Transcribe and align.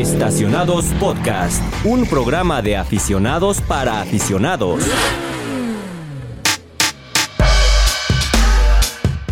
Estacionados 0.00 0.84
Podcast, 1.00 1.62
un 1.86 2.04
programa 2.04 2.60
de 2.60 2.76
aficionados 2.76 3.62
para 3.62 4.02
aficionados. 4.02 4.84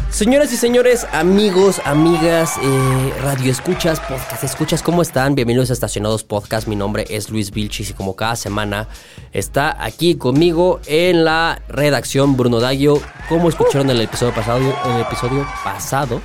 Señoras 0.08 0.50
y 0.54 0.56
señores, 0.56 1.06
amigos, 1.12 1.82
amigas, 1.84 2.54
eh, 2.62 3.12
radio 3.22 3.52
escuchas, 3.52 4.00
podcast 4.00 4.42
escuchas, 4.42 4.82
¿cómo 4.82 5.02
están? 5.02 5.34
Bienvenidos 5.34 5.68
a 5.68 5.74
Estacionados 5.74 6.24
Podcast. 6.24 6.66
Mi 6.66 6.76
nombre 6.76 7.04
es 7.10 7.28
Luis 7.28 7.50
Vilchis 7.50 7.90
y 7.90 7.92
como 7.92 8.16
cada 8.16 8.34
semana 8.34 8.88
está 9.32 9.76
aquí 9.84 10.14
conmigo 10.14 10.80
en 10.86 11.26
la 11.26 11.60
redacción 11.68 12.38
Bruno 12.38 12.60
Daggio. 12.60 13.02
Como 13.28 13.50
escucharon 13.50 13.90
el 13.90 14.00
episodio 14.00 14.32
pasado, 14.32 14.60
en 14.86 14.92
el 14.92 15.02
episodio 15.02 15.46
pasado 15.62 16.22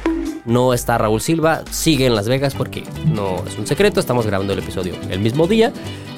no 0.50 0.74
está 0.74 0.98
Raúl 0.98 1.22
Silva, 1.22 1.64
sigue 1.72 2.06
en 2.06 2.16
Las 2.16 2.28
Vegas 2.28 2.56
porque 2.56 2.84
no 3.06 3.44
es 3.48 3.58
un 3.58 3.68
secreto, 3.68 4.00
estamos 4.00 4.26
grabando 4.26 4.54
el 4.54 4.60
episodio 4.60 4.96
el 5.10 5.20
mismo 5.20 5.48
día. 5.48 5.72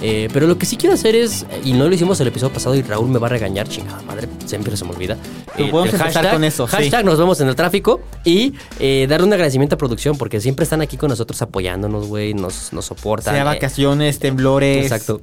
Eh, 0.03 0.29
pero 0.33 0.47
lo 0.47 0.57
que 0.57 0.65
sí 0.65 0.77
quiero 0.77 0.95
hacer 0.95 1.15
es, 1.15 1.45
y 1.63 1.73
no 1.73 1.87
lo 1.87 1.93
hicimos 1.93 2.19
el 2.21 2.27
episodio 2.27 2.51
pasado 2.51 2.73
y 2.73 2.81
Raúl 2.81 3.09
me 3.09 3.19
va 3.19 3.27
a 3.27 3.29
regañar, 3.29 3.67
chingada 3.67 4.01
madre, 4.01 4.27
siempre 4.45 4.75
se 4.75 4.83
me 4.83 4.91
olvida. 4.91 5.15
Pero 5.55 5.69
podemos 5.69 5.93
empezar 5.93 6.31
con 6.31 6.43
eso, 6.43 6.67
sí. 6.67 6.75
Hashtag 6.75 7.05
nos 7.05 7.19
vemos 7.19 7.39
en 7.41 7.49
el 7.49 7.55
tráfico 7.55 8.01
y 8.23 8.53
eh, 8.79 9.05
darle 9.07 9.27
un 9.27 9.33
agradecimiento 9.33 9.75
a 9.75 9.77
producción 9.77 10.17
porque 10.17 10.41
siempre 10.41 10.63
están 10.63 10.81
aquí 10.81 10.97
con 10.97 11.09
nosotros 11.09 11.39
apoyándonos, 11.43 12.07
güey, 12.07 12.33
nos, 12.33 12.73
nos 12.73 12.85
soportan. 12.85 13.35
Sea 13.35 13.43
eh, 13.43 13.45
vacaciones, 13.45 14.17
temblores. 14.17 14.83
Exacto. 14.83 15.21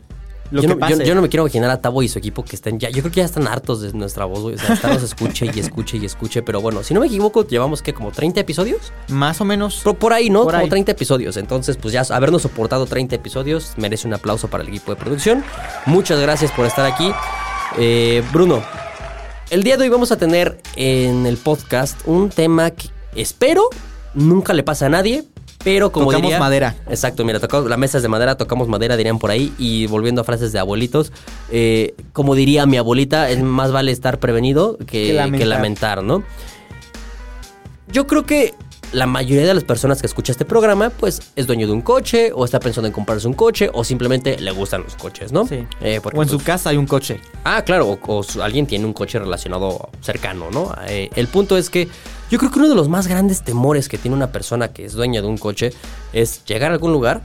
Lo 0.51 0.63
yo, 0.63 0.69
que 0.69 0.75
no, 0.75 0.79
pase. 0.81 0.99
yo- 0.99 1.05
yo 1.05 1.15
no 1.15 1.23
me 1.23 1.29
quiero 1.29 1.43
imaginar 1.45 1.71
a 1.71 1.81
Tabo 1.81 2.03
y 2.03 2.09
su 2.09 2.19
equipo 2.19 2.43
que 2.45 2.57
estén 2.57 2.79
ya. 2.79 2.89
Yo 2.91 3.01
creo 3.03 3.11
que 3.13 3.21
ya 3.21 3.25
están 3.27 3.47
hartos 3.47 3.81
de 3.83 3.93
nuestra 3.93 4.25
voz, 4.25 4.41
güey. 4.41 4.55
O 4.55 4.59
sea, 4.59 4.75
están 4.75 4.95
nos 4.95 5.03
escuche 5.03 5.51
y 5.55 5.59
escuche 5.61 5.97
y 5.99 6.05
escuche. 6.07 6.43
Pero 6.43 6.61
bueno, 6.61 6.83
si 6.83 6.95
no 6.95 7.01
me 7.01 7.07
equivoco, 7.07 7.47
llevamos 7.47 7.83
que 7.83 7.93
como 7.93 8.11
30 8.13 8.41
episodios. 8.41 8.93
Más 9.09 9.41
o 9.41 9.45
menos. 9.45 9.81
Por, 9.85 9.97
por 9.97 10.13
ahí, 10.13 10.31
¿no? 10.31 10.45
Por 10.45 10.53
como 10.53 10.63
ahí. 10.65 10.69
30 10.71 10.93
episodios. 10.93 11.37
Entonces, 11.37 11.77
pues 11.77 11.93
ya 11.93 12.03
habernos 12.11 12.43
soportado 12.43 12.87
30 12.87 13.15
episodios 13.17 13.73
merece 13.77 14.07
un 14.09 14.15
aplauso 14.15 14.49
para 14.49 14.63
el 14.63 14.69
equipo 14.71 14.95
de 14.95 15.01
producción. 15.01 15.45
Muchas 15.87 16.19
gracias 16.21 16.51
por 16.53 16.65
estar 16.67 16.85
aquí. 16.91 17.13
Eh, 17.77 18.23
Bruno, 18.33 18.63
el 19.51 19.63
día 19.63 19.77
de 19.77 19.85
hoy 19.85 19.89
vamos 19.91 20.13
a 20.13 20.17
tener 20.17 20.61
en 20.77 21.27
el 21.27 21.37
podcast 21.37 22.01
un 22.07 22.31
tema 22.31 22.71
que 22.71 22.89
espero 23.15 23.69
nunca 24.19 24.53
le 24.53 24.63
pasa 24.63 24.87
a 24.87 24.89
nadie. 24.89 25.25
Pero 25.65 25.91
como 25.91 26.07
Tocamos 26.07 26.23
diría- 26.29 26.39
madera. 26.39 26.77
Exacto, 26.89 27.25
mira, 27.25 27.41
tocamos, 27.41 27.69
la 27.69 27.77
mesa 27.77 27.97
es 27.99 28.03
de 28.03 28.09
madera, 28.09 28.37
tocamos 28.37 28.69
madera, 28.69 28.97
dirían 28.97 29.19
por 29.19 29.33
ahí. 29.33 29.53
Y 29.59 29.87
volviendo 29.89 30.21
a 30.21 30.25
frases 30.25 30.53
de 30.53 30.61
abuelitos, 30.61 31.11
eh, 31.51 31.97
como 32.13 32.37
diría 32.37 32.65
mi 32.65 32.77
abuelita, 32.77 33.29
es 33.29 33.43
más 33.43 33.73
vale 33.73 33.91
estar 33.91 34.21
prevenido 34.21 34.79
que, 34.79 34.87
Que 35.09 35.13
lamentar. 35.15 35.39
que 35.41 35.47
lamentar, 35.47 36.03
¿no? 36.05 36.23
Yo 37.91 38.07
creo 38.07 38.25
que 38.25 38.55
la 38.93 39.07
mayoría 39.07 39.47
de 39.47 39.53
las 39.55 39.65
personas 39.65 40.01
que 40.01 40.07
escucha 40.07 40.33
este 40.33 40.45
programa, 40.45 40.91
pues 40.91 41.21
es 41.37 41.47
dueño 41.47 41.67
de 41.67 41.73
un 41.73 41.83
coche, 41.83 42.31
o 42.35 42.45
está 42.45 42.61
pensando 42.61 42.87
en 42.87 42.93
comprarse 42.93 43.27
un 43.27 43.35
coche, 43.35 43.69
o 43.75 43.83
simplemente 43.85 44.39
le 44.39 44.51
gustan 44.53 44.83
los 44.85 44.95
coches, 44.95 45.33
¿no? 45.33 45.47
Sí. 45.47 45.67
Eh, 45.81 46.01
porque, 46.03 46.19
O 46.19 46.23
en 46.23 46.29
su 46.29 46.37
pues, 46.37 46.47
casa 46.47 46.71
hay 46.71 46.77
un 46.77 46.87
coche. 46.87 47.21
Ah, 47.45 47.63
claro, 47.65 47.99
o, 48.01 48.23
alguien 48.43 48.67
tiene 48.67 48.87
un 48.87 48.93
coche 48.93 49.19
relacionado 49.19 49.91
cercano, 50.01 50.51
¿no? 50.51 50.73
Eh, 50.87 51.11
el 51.17 51.27
punto 51.29 51.59
es 51.59 51.69
que 51.69 51.89
yo 52.31 52.39
creo 52.39 52.51
que 52.51 52.59
uno 52.59 52.69
de 52.69 52.75
los 52.75 52.89
más 52.89 53.07
grandes 53.07 53.43
temores 53.43 53.89
que 53.89 53.99
tiene 53.99 54.17
una 54.17 54.33
persona 54.33 54.69
que 54.69 54.85
es 54.85 54.93
dueña 54.93 55.21
de 55.23 55.27
un 55.29 55.39
coche 55.39 55.73
es 56.13 56.45
llegar 56.45 56.71
a 56.71 56.75
algún 56.75 56.93
lugar, 56.93 57.23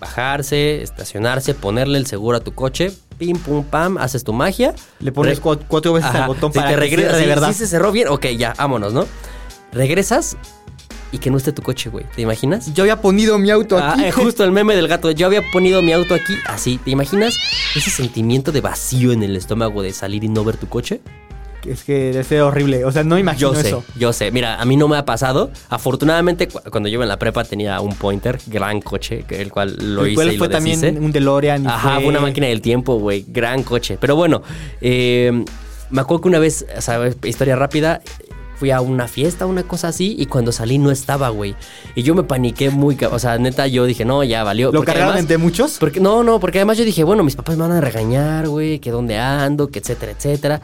bajarse, 0.00 0.82
estacionarse, 0.82 1.54
ponerle 1.54 1.98
el 1.98 2.06
seguro 2.06 2.36
a 2.38 2.40
tu 2.40 2.52
coche, 2.54 2.92
pim, 3.18 3.38
pum, 3.38 3.64
pam, 3.64 3.98
haces 3.98 4.24
tu 4.24 4.32
magia. 4.32 4.74
Le 5.00 5.12
pones 5.12 5.40
cuatro 5.40 5.92
veces 5.92 6.10
Ajá, 6.10 6.22
al 6.24 6.28
botón 6.28 6.52
si 6.52 6.58
para 6.58 6.70
te 6.70 6.74
que 6.74 6.80
regresa, 6.80 7.16
de 7.16 7.26
verdad. 7.26 7.48
sí 7.48 7.54
se 7.54 7.66
cerró 7.66 7.92
bien, 7.92 8.08
ok, 8.08 8.26
ya, 8.36 8.54
vámonos, 8.58 8.92
¿no? 8.92 9.06
Regresas 9.72 10.36
y 11.12 11.18
que 11.18 11.30
no 11.30 11.36
esté 11.36 11.52
tu 11.52 11.62
coche, 11.62 11.90
güey. 11.90 12.06
¿Te 12.16 12.22
imaginas? 12.22 12.72
Yo 12.74 12.84
había 12.84 13.00
ponido 13.00 13.38
mi 13.38 13.50
auto 13.50 13.76
Ah, 13.78 13.92
aquí. 13.92 14.04
eh, 14.04 14.12
justo 14.12 14.44
el 14.44 14.50
meme 14.50 14.74
del 14.74 14.88
gato. 14.88 15.10
Yo 15.10 15.26
había 15.26 15.42
ponido 15.52 15.82
mi 15.82 15.92
auto 15.92 16.14
aquí, 16.14 16.34
así. 16.46 16.78
¿Te 16.82 16.90
imaginas 16.90 17.36
ese 17.76 17.90
sentimiento 17.90 18.50
de 18.50 18.62
vacío 18.62 19.12
en 19.12 19.22
el 19.22 19.36
estómago 19.36 19.82
de 19.82 19.92
salir 19.92 20.24
y 20.24 20.28
no 20.28 20.42
ver 20.42 20.56
tu 20.56 20.68
coche? 20.68 21.02
Es 21.66 21.84
que 21.84 21.92
debe 22.12 22.24
ser 22.24 22.40
horrible. 22.42 22.84
O 22.84 22.92
sea, 22.92 23.04
no 23.04 23.18
imagino 23.18 23.52
Yo 23.54 23.60
sé, 23.60 23.68
eso. 23.68 23.84
yo 23.96 24.12
sé. 24.12 24.30
Mira, 24.30 24.60
a 24.60 24.64
mí 24.64 24.76
no 24.76 24.88
me 24.88 24.96
ha 24.96 25.04
pasado. 25.04 25.50
Afortunadamente, 25.68 26.48
cu- 26.48 26.60
cuando 26.70 26.88
yo 26.88 26.94
iba 26.94 27.04
en 27.04 27.08
la 27.08 27.18
prepa 27.18 27.44
tenía 27.44 27.80
un 27.80 27.94
Pointer, 27.94 28.38
gran 28.46 28.80
coche, 28.80 29.24
el 29.28 29.50
cual 29.52 29.76
lo 29.78 30.04
El 30.04 30.12
hice 30.12 30.34
y 30.34 30.38
fue 30.38 30.48
lo 30.48 30.52
también 30.52 30.80
deshice. 30.80 31.00
un 31.00 31.12
DeLorean. 31.12 31.64
y 31.64 31.66
Ajá, 31.66 31.96
fue 31.96 32.06
una 32.08 32.20
máquina 32.20 32.46
del 32.48 32.60
tiempo, 32.60 32.98
güey. 32.98 33.24
Gran 33.28 33.62
coche. 33.62 33.96
Pero 34.00 34.16
bueno, 34.16 34.42
eh, 34.80 35.44
me 35.90 36.00
acuerdo 36.00 36.22
que 36.22 36.28
una 36.28 36.38
vez, 36.38 36.66
¿sabes? 36.78 37.16
Historia 37.24 37.56
rápida. 37.56 38.00
Fui 38.56 38.70
a 38.70 38.80
una 38.80 39.08
fiesta, 39.08 39.44
una 39.46 39.64
cosa 39.64 39.88
así, 39.88 40.14
y 40.16 40.26
cuando 40.26 40.52
salí 40.52 40.78
no 40.78 40.92
estaba, 40.92 41.30
güey. 41.30 41.56
Y 41.96 42.04
yo 42.04 42.14
me 42.14 42.22
paniqué 42.22 42.70
muy, 42.70 42.96
o 43.10 43.18
sea, 43.18 43.36
neta, 43.36 43.66
yo 43.66 43.86
dije, 43.86 44.04
no, 44.04 44.22
ya 44.22 44.44
valió. 44.44 44.68
¿Lo 44.68 44.74
Porque 44.78 44.86
cargaron 44.92 45.14
además- 45.14 45.20
entre 45.22 45.38
muchos? 45.38 45.78
porque, 45.80 45.98
no, 45.98 46.22
no, 46.22 46.38
porque 46.38 46.58
además 46.58 46.78
yo 46.78 46.84
dije, 46.84 47.02
bueno, 47.02 47.24
mis 47.24 47.34
papás 47.34 47.56
me 47.56 47.62
van 47.62 47.72
a 47.72 47.80
regañar, 47.80 48.46
güey, 48.46 48.78
que 48.78 48.92
dónde 48.92 49.18
ando, 49.18 49.68
que 49.68 49.80
etcétera, 49.80 50.12
etcétera. 50.12 50.60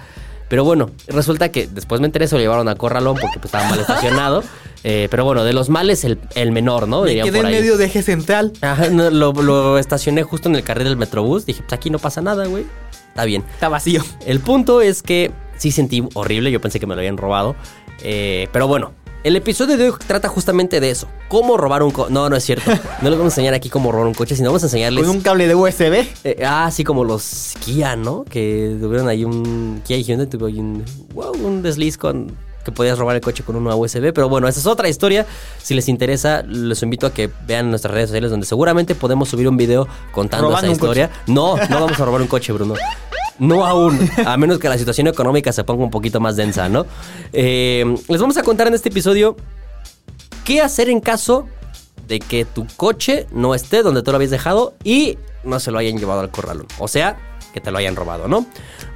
Pero 0.49 0.65
bueno, 0.65 0.91
resulta 1.09 1.51
que 1.51 1.67
después 1.67 2.01
me 2.01 2.07
enteré, 2.07 2.27
se 2.27 2.35
lo 2.37 2.41
llevaron 2.41 2.69
a 2.69 2.75
Corralón 2.75 3.17
porque 3.21 3.39
pues, 3.39 3.47
estaba 3.47 3.69
mal 3.69 3.81
estacionado. 3.81 4.43
Eh, 4.85 5.09
pero 5.11 5.25
bueno, 5.25 5.43
de 5.43 5.53
los 5.53 5.71
males 5.71 6.05
el, 6.05 6.21
el 6.37 6.53
menor, 6.53 6.87
¿no? 6.87 7.03
Me 7.03 7.09
Dirían 7.09 7.27
quedé 7.27 7.39
por 7.39 7.47
en 7.49 7.53
ahí. 7.53 7.61
medio 7.61 7.77
de 7.77 7.87
eje 7.87 8.01
central. 8.01 8.53
Ajá, 8.61 8.89
no, 8.91 9.11
lo, 9.11 9.33
lo 9.33 9.77
estacioné 9.77 10.23
justo 10.23 10.49
en 10.49 10.55
el 10.55 10.63
carril 10.63 10.85
del 10.87 10.97
Metrobús. 10.97 11.45
Dije, 11.47 11.63
pues 11.63 11.73
aquí 11.73 11.91
no 11.91 11.99
pasa 11.99 12.21
nada, 12.23 12.47
güey. 12.47 12.65
Está 13.09 13.25
bien. 13.25 13.43
Está 13.55 13.69
vacío. 13.69 14.05
El 14.25 14.39
punto 14.39 14.81
es 14.81 15.03
que 15.03 15.33
sí 15.57 15.73
sentí 15.73 16.05
horrible, 16.15 16.53
yo 16.53 16.61
pensé 16.61 16.79
que 16.79 16.87
me 16.87 16.95
lo 16.95 17.01
habían 17.01 17.17
robado. 17.17 17.57
Eh, 18.03 18.47
pero 18.53 18.69
bueno, 18.69 18.93
el 19.29 19.37
episodio 19.37 19.77
de 19.77 19.91
hoy 19.91 19.97
trata 20.07 20.27
justamente 20.29 20.81
de 20.81 20.91
eso. 20.91 21.07
¿Cómo 21.29 21.59
robar 21.59 21.83
un 21.83 21.91
coche? 21.91 22.11
No, 22.11 22.31
no 22.31 22.37
es 22.37 22.45
cierto. 22.45 22.71
No 23.03 23.11
les 23.11 23.19
vamos 23.19 23.33
a 23.33 23.35
enseñar 23.35 23.53
aquí 23.53 23.69
cómo 23.69 23.93
robar 23.93 24.07
un 24.07 24.15
coche, 24.15 24.35
sino 24.35 24.49
vamos 24.49 24.63
a 24.63 24.67
enseñarles... 24.67 25.05
Con 25.05 25.17
un 25.17 25.21
cable 25.21 25.47
de 25.47 25.55
USB. 25.55 26.07
Eh, 26.25 26.43
ah, 26.45 26.65
así 26.65 26.83
como 26.83 27.05
los 27.05 27.55
Kia, 27.61 27.95
¿no? 27.95 28.25
Que 28.25 28.75
tuvieron 28.81 29.07
ahí 29.07 29.25
un... 29.25 29.83
Kia 29.85 29.99
y 29.99 30.03
Hyundai 30.03 30.27
tuvo 30.29 30.47
ahí 30.47 30.59
un... 30.59 30.83
Wow, 31.13 31.33
un 31.45 31.63
desliz 31.63 31.99
con... 31.99 32.35
Que 32.65 32.73
podías 32.73 32.99
robar 32.99 33.17
el 33.17 33.23
coche 33.23 33.45
con 33.45 33.57
una 33.57 33.77
USB. 33.77 34.15
Pero 34.15 34.31
bueno, 34.31 34.49
esa 34.49 34.61
es 34.61 34.67
otra 34.67 34.89
historia. 34.89 35.27
Si 35.63 35.75
les 35.75 35.89
interesa, 35.89 36.43
les 36.43 36.83
invito 36.83 37.07
a 37.07 37.13
que 37.13 37.31
vean 37.47 37.69
nuestras 37.69 37.93
redes 37.93 38.09
sociales 38.09 38.31
donde 38.31 38.47
seguramente 38.47 38.95
podemos 38.95 39.29
subir 39.29 39.47
un 39.47 39.59
video 39.59 39.87
contando 40.11 40.57
esa 40.57 40.69
historia. 40.69 41.11
No, 41.27 41.57
no 41.69 41.81
vamos 41.81 42.01
a 42.01 42.05
robar 42.07 42.23
un 42.23 42.29
coche, 42.29 42.51
Bruno. 42.53 42.75
No 43.39 43.65
aún, 43.65 43.99
a 44.25 44.37
menos 44.37 44.59
que 44.59 44.69
la 44.69 44.79
situación 44.79 45.07
económica 45.07 45.53
se 45.53 45.65
ponga 45.65 45.85
un 45.85 45.91
poquito 45.91 46.21
más 46.21 46.37
densa, 46.37 46.69
¿no? 46.69 46.87
Eh, 47.33 47.85
les 48.09 48.21
vamos 48.21 48.37
a 48.37 48.43
contar 48.43 48.67
en 48.67 48.75
este 48.75 48.89
episodio 48.89 49.37
qué 50.45 50.61
hacer 50.61 50.89
en 50.89 51.01
caso 51.01 51.47
de 52.07 52.21
que 52.21 52.45
tu 52.45 52.67
coche 52.77 53.27
no 53.33 53.55
esté 53.55 53.83
donde 53.83 54.03
tú 54.03 54.11
lo 54.11 54.17
habías 54.17 54.31
dejado 54.31 54.75
y 54.83 55.19
no 55.45 55.61
se 55.61 55.71
lo 55.71 55.79
hayan 55.79 55.99
llevado 55.99 56.21
al 56.21 56.31
corralón. 56.31 56.67
O 56.79 56.89
sea, 56.89 57.19
que 57.53 57.61
te 57.61 57.71
lo 57.71 57.79
hayan 57.79 57.97
robado, 57.97 58.29
¿no? 58.29 58.47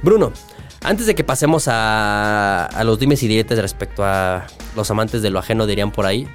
Bruno, 0.01 0.33
antes 0.81 1.05
de 1.05 1.15
que 1.15 1.23
pasemos 1.23 1.67
a, 1.67 2.65
a 2.65 2.83
los 2.83 2.99
dimes 2.99 3.23
y 3.23 3.27
diretes 3.27 3.59
respecto 3.59 4.03
a 4.03 4.47
los 4.75 4.89
amantes 4.91 5.21
de 5.21 5.29
lo 5.29 5.39
ajeno, 5.39 5.65
dirían 5.67 5.91
por 5.91 6.05
ahí, 6.05 6.27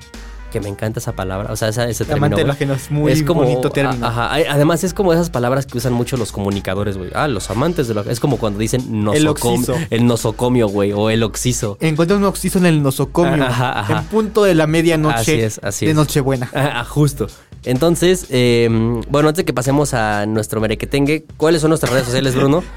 que 0.50 0.60
me 0.60 0.69
encanta 0.69 0.99
esa 1.00 1.12
palabra, 1.12 1.52
o 1.52 1.56
sea, 1.56 1.69
esa- 1.69 1.88
ese 1.88 2.05
término. 2.05 2.26
Amante 2.26 2.37
de 2.37 2.43
lo 2.43 2.46
güey. 2.49 2.56
ajeno 2.56 2.75
es 2.75 2.90
muy 2.90 3.23
bonito 3.23 3.70
término. 3.70 4.06
a- 4.06 4.08
Ajá, 4.08 4.34
además 4.50 4.82
es 4.84 4.94
como 4.94 5.12
esas 5.12 5.31
palabras 5.31 5.67
que 5.67 5.76
usan 5.78 5.93
mucho 5.93 6.17
los 6.17 6.32
comunicadores, 6.32 6.96
güey. 6.96 7.11
Ah, 7.14 7.28
los 7.28 7.50
amantes 7.50 7.87
de 7.88 7.94
lo. 7.94 8.02
Es 8.08 8.19
como 8.20 8.38
cuando 8.38 8.58
dicen 8.58 9.02
nosocomio, 9.05 9.58
oxiso. 9.75 9.75
el 9.90 10.06
nosocomio, 10.06 10.69
güey, 10.69 10.93
o 10.93 11.11
el 11.11 11.23
oxiso. 11.23 11.76
Encontré 11.81 12.17
un 12.17 12.25
oxiso 12.25 12.58
en 12.58 12.67
el 12.67 12.82
nosocomio. 12.82 13.44
Ajá, 13.44 13.81
ajá. 13.81 13.99
En 14.00 14.05
punto 14.06 14.44
de 14.44 14.55
la 14.55 14.67
medianoche. 14.67 15.14
Así 15.20 15.32
es, 15.32 15.61
así 15.62 15.84
de 15.87 15.93
es. 15.93 15.96
Nochebuena. 15.96 16.50
Ah, 16.55 16.84
justo. 16.84 17.26
Entonces, 17.64 18.26
eh, 18.31 18.69
bueno, 19.11 19.28
antes 19.28 19.38
de 19.38 19.44
que 19.44 19.52
pasemos 19.52 19.93
a 19.93 20.26
nuestro 20.26 20.61
merequetengue, 20.61 21.25
¿cuáles 21.37 21.61
son 21.61 21.70
nuestras 21.70 21.93
redes 21.93 22.06
sociales, 22.06 22.34
Bruno? 22.34 22.62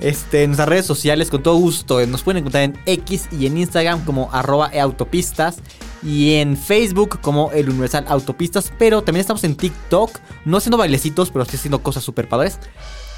Este, 0.00 0.46
nuestras 0.46 0.66
redes 0.66 0.86
sociales, 0.86 1.28
con 1.28 1.42
todo 1.42 1.56
gusto. 1.56 2.04
Nos 2.06 2.22
pueden 2.22 2.38
encontrar 2.38 2.62
en 2.62 2.78
X 2.86 3.28
y 3.38 3.44
en 3.44 3.58
Instagram 3.58 4.02
como 4.06 4.30
arroba 4.32 4.70
eautopistas. 4.72 5.56
Y 6.02 6.34
en 6.34 6.56
Facebook 6.56 7.20
como 7.20 7.50
el 7.52 7.68
Universal 7.68 8.04
Autopistas. 8.08 8.72
Pero 8.78 9.02
también 9.02 9.20
estamos 9.20 9.44
en 9.44 9.56
TikTok. 9.56 10.10
No 10.44 10.56
haciendo 10.56 10.78
bailecitos, 10.78 11.30
pero 11.30 11.44
sí 11.44 11.56
haciendo 11.56 11.82
cosas 11.82 12.04
súper 12.04 12.28
padres. 12.28 12.58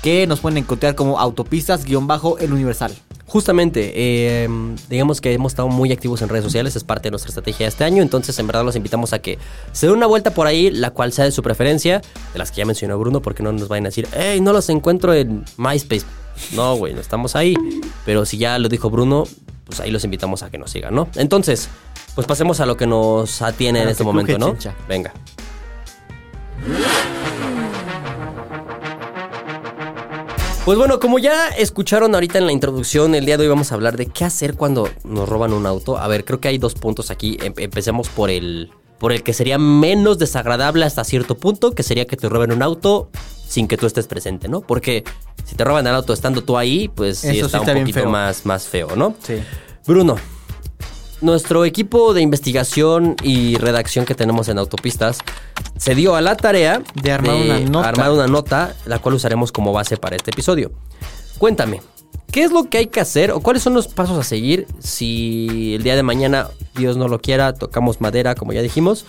Que 0.02 0.26
nos 0.26 0.40
pueden 0.40 0.58
encontrar 0.58 0.94
como 0.94 1.19
autopistas-el 1.19 2.52
Universal. 2.52 2.93
Justamente, 3.32 3.93
eh, 3.94 4.49
digamos 4.90 5.23
que 5.23 5.32
hemos 5.32 5.52
estado 5.52 5.69
muy 5.69 5.90
activos 5.90 6.20
en 6.20 6.29
redes 6.29 6.44
sociales, 6.44 6.76
es 6.76 6.84
parte 6.84 7.05
de 7.05 7.12
nuestra 7.12 7.31
estrategia 7.31 7.64
de 7.64 7.69
este 7.69 7.82
año, 7.82 8.02
entonces 8.02 8.38
en 8.38 8.46
verdad 8.46 8.62
los 8.62 8.76
invitamos 8.76 9.14
a 9.14 9.20
que 9.20 9.38
se 9.73 9.87
den 9.87 9.96
una 9.96 10.06
vuelta 10.06 10.34
por 10.34 10.46
ahí, 10.46 10.70
la 10.70 10.90
cual 10.90 11.14
sea 11.14 11.25
de 11.25 11.32
su 11.32 11.43
preferencia, 11.43 12.02
de 12.34 12.38
las 12.38 12.50
que 12.50 12.58
ya 12.58 12.67
mencionó 12.67 12.99
Bruno, 12.99 13.23
porque 13.23 13.43
no 13.43 13.50
nos 13.50 13.69
vayan 13.69 13.87
a 13.87 13.88
decir, 13.88 14.06
hey, 14.12 14.43
no 14.43 14.52
los 14.52 14.69
encuentro 14.69 15.14
en 15.14 15.46
MySpace. 15.56 16.05
No, 16.55 16.76
güey, 16.76 16.93
no 16.93 17.00
estamos 17.00 17.34
ahí. 17.34 17.55
Pero 18.05 18.26
si 18.26 18.37
ya 18.37 18.58
lo 18.58 18.69
dijo 18.69 18.90
Bruno, 18.90 19.25
pues 19.64 19.81
ahí 19.81 19.90
los 19.90 20.05
invitamos 20.05 20.43
a 20.43 20.50
que 20.50 20.58
nos 20.58 20.70
sigan, 20.70 20.94
¿no? 20.94 21.08
Entonces, 21.14 21.70
pues 22.14 22.26
pasemos 22.26 22.61
a 22.61 22.67
lo 22.67 22.76
que 22.76 22.87
nos 22.87 23.41
atiene 23.43 23.81
A 23.81 23.82
en 23.85 23.88
este 23.88 24.05
momento, 24.05 24.38
¿no? 24.38 24.50
chincha. 24.53 24.75
Venga. 24.88 25.12
Pues 30.64 30.79
bueno, 30.79 31.00
como 31.00 31.19
ya 31.19 31.49
escucharon 31.49 32.14
ahorita 32.14 32.38
en 32.38 32.47
la 32.47 32.53
introducción, 32.53 33.17
el 33.17 33.26
día 33.26 33.37
de 33.37 33.43
hoy 33.44 33.49
vamos 33.49 33.73
a 33.73 33.75
hablar 33.75 33.97
de 33.97 34.06
qué 34.06 34.25
hacer 34.25 34.55
cuando 34.55 34.88
nos 35.03 35.29
roban 35.29 35.53
un 35.53 35.67
auto. 35.67 35.99
A 35.99 36.06
ver, 36.06 36.25
creo 36.25 36.38
que 36.38 36.47
hay 36.49 36.59
dos 36.59 36.75
puntos 36.75 37.11
aquí. 37.11 37.37
Em- 37.43 37.55
empecemos 37.56 38.09
por 38.09 38.31
el, 38.31 38.70
por 39.00 39.12
el 39.12 39.25
que 39.25 39.32
sería 39.32 39.58
menos 39.58 40.19
desagradable 40.19 40.85
hasta 40.85 41.03
cierto 41.03 41.37
punto, 41.37 41.73
que 41.73 41.82
sería 41.82 42.06
que 42.06 42.17
te 42.17 42.29
roben 42.29 42.53
un 42.53 42.62
auto 42.62 43.11
sin 43.49 43.67
que 43.67 43.76
tú 43.76 43.87
estés 43.87 44.06
presente, 44.06 44.49
¿no? 44.49 44.61
Porque 44.61 45.03
si 45.44 45.56
te 45.56 45.65
roban 45.65 45.85
el 45.88 45.94
auto 45.97 46.12
estando 46.12 46.44
tú 46.44 46.56
ahí, 46.56 46.87
pues 46.88 47.19
sí 47.19 47.29
Eso 47.29 47.35
sí 47.41 47.44
está 47.47 47.61
un 47.61 47.69
está 47.69 47.81
poquito 47.81 48.00
feo. 48.00 48.11
más, 48.11 48.47
más 48.47 48.69
feo, 48.69 48.94
¿no? 48.94 49.17
Sí. 49.20 49.43
Bruno, 49.85 50.15
nuestro 51.23 51.65
equipo 51.65 52.13
de 52.13 52.21
investigación 52.21 53.17
y 53.23 53.57
redacción 53.57 54.05
que 54.05 54.15
tenemos 54.15 54.49
en 54.49 54.59
autopistas 54.59 55.19
se 55.77 55.95
dio 55.95 56.15
a 56.15 56.21
la 56.21 56.37
tarea 56.37 56.83
De 56.95 57.13
armar 57.13 57.37
una 57.37 57.61
nota. 57.61 57.89
armar 57.89 58.11
una 58.11 58.27
nota, 58.27 58.75
la 58.85 58.99
cual 58.99 59.15
usaremos 59.15 59.53
como 59.53 59.73
base 59.73 59.97
para 59.97 60.17
este 60.17 60.31
episodio. 60.31 60.73
Cuéntame, 61.39 61.81
¿qué 62.31 62.43
es 62.43 62.53
lo 62.53 62.65
que 62.69 62.79
hay 62.79 62.87
que 62.87 63.01
hacer 63.01 63.31
o 63.31 63.41
cuáles 63.41 63.63
son 63.63 63.75
los 63.75 63.89
pasos 63.89 64.19
a 64.19 64.23
seguir 64.23 64.67
si 64.79 65.75
el 65.75 65.83
día 65.83 65.97
de 65.97 66.03
mañana, 66.03 66.49
Dios 66.75 66.97
no 66.97 67.09
lo 67.09 67.21
quiera, 67.21 67.55
tocamos 67.55 68.01
madera, 68.01 68.35
como 68.35 68.53
ya 68.53 68.63
dijimos, 68.63 69.07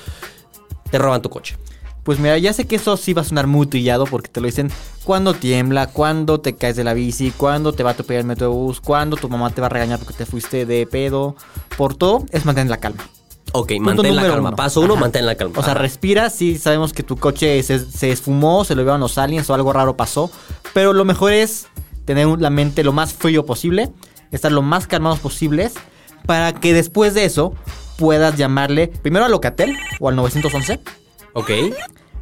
te 0.89 0.97
roban 0.97 1.21
tu 1.21 1.29
coche? 1.29 1.57
Pues 2.03 2.19
mira, 2.19 2.37
ya 2.37 2.51
sé 2.51 2.65
que 2.67 2.75
eso 2.75 2.97
sí 2.97 3.13
va 3.13 3.21
a 3.21 3.25
sonar 3.25 3.47
muy 3.47 3.65
trillado 3.65 4.05
porque 4.05 4.27
te 4.29 4.41
lo 4.41 4.47
dicen 4.47 4.69
cuando 5.05 5.33
tiembla, 5.33 5.87
cuando 5.87 6.41
te 6.41 6.55
caes 6.55 6.75
de 6.75 6.83
la 6.83 6.93
bici, 6.93 7.31
cuando 7.31 7.71
te 7.73 7.81
va 7.83 7.91
a 7.91 7.93
atropellar 7.93 8.21
el 8.21 8.27
metrobús, 8.27 8.81
cuando 8.81 9.15
tu 9.15 9.29
mamá 9.29 9.49
te 9.51 9.61
va 9.61 9.67
a 9.67 9.69
regañar 9.69 9.99
porque 9.99 10.13
te 10.13 10.25
fuiste 10.25 10.65
de 10.65 10.85
pedo. 10.85 11.35
Por 11.77 11.95
todo 11.95 12.25
es 12.31 12.43
mantener 12.45 12.69
la 12.69 12.77
calma. 12.77 13.03
Ok, 13.53 13.69
Punto 13.75 13.83
mantén 14.03 14.15
la 14.15 14.23
calma. 14.23 14.49
uno. 14.49 14.55
Paso 14.57 14.81
uno, 14.81 14.93
Ajá. 14.95 15.01
mantén 15.01 15.25
la 15.25 15.35
calma. 15.35 15.59
O 15.59 15.63
sea, 15.63 15.75
respira, 15.75 16.29
sí 16.29 16.57
sabemos 16.57 16.91
que 16.91 17.03
tu 17.03 17.15
coche 17.17 17.61
se, 17.63 17.79
se 17.79 18.11
esfumó, 18.11 18.65
se 18.65 18.75
lo 18.75 18.81
llevaron 18.81 18.99
los 19.01 19.17
aliens 19.17 19.49
o 19.49 19.53
algo 19.53 19.71
raro 19.71 19.95
pasó. 19.95 20.29
Pero 20.73 20.91
lo 20.91 21.05
mejor 21.05 21.31
es 21.33 21.67
tener 22.05 22.27
la 22.41 22.49
mente 22.49 22.83
lo 22.83 22.91
más 22.91 23.13
frío 23.13 23.45
posible, 23.45 23.91
estar 24.31 24.51
lo 24.51 24.61
más 24.61 24.87
calmados 24.87 25.19
posibles, 25.19 25.73
para 26.25 26.53
que 26.53 26.73
después 26.73 27.13
de 27.13 27.25
eso 27.25 27.53
puedas 27.97 28.35
llamarle 28.37 28.87
primero 28.87 29.23
a 29.23 29.29
Locatel 29.29 29.77
o 29.99 30.09
al 30.09 30.15
911, 30.15 30.79
Ok, 31.33 31.49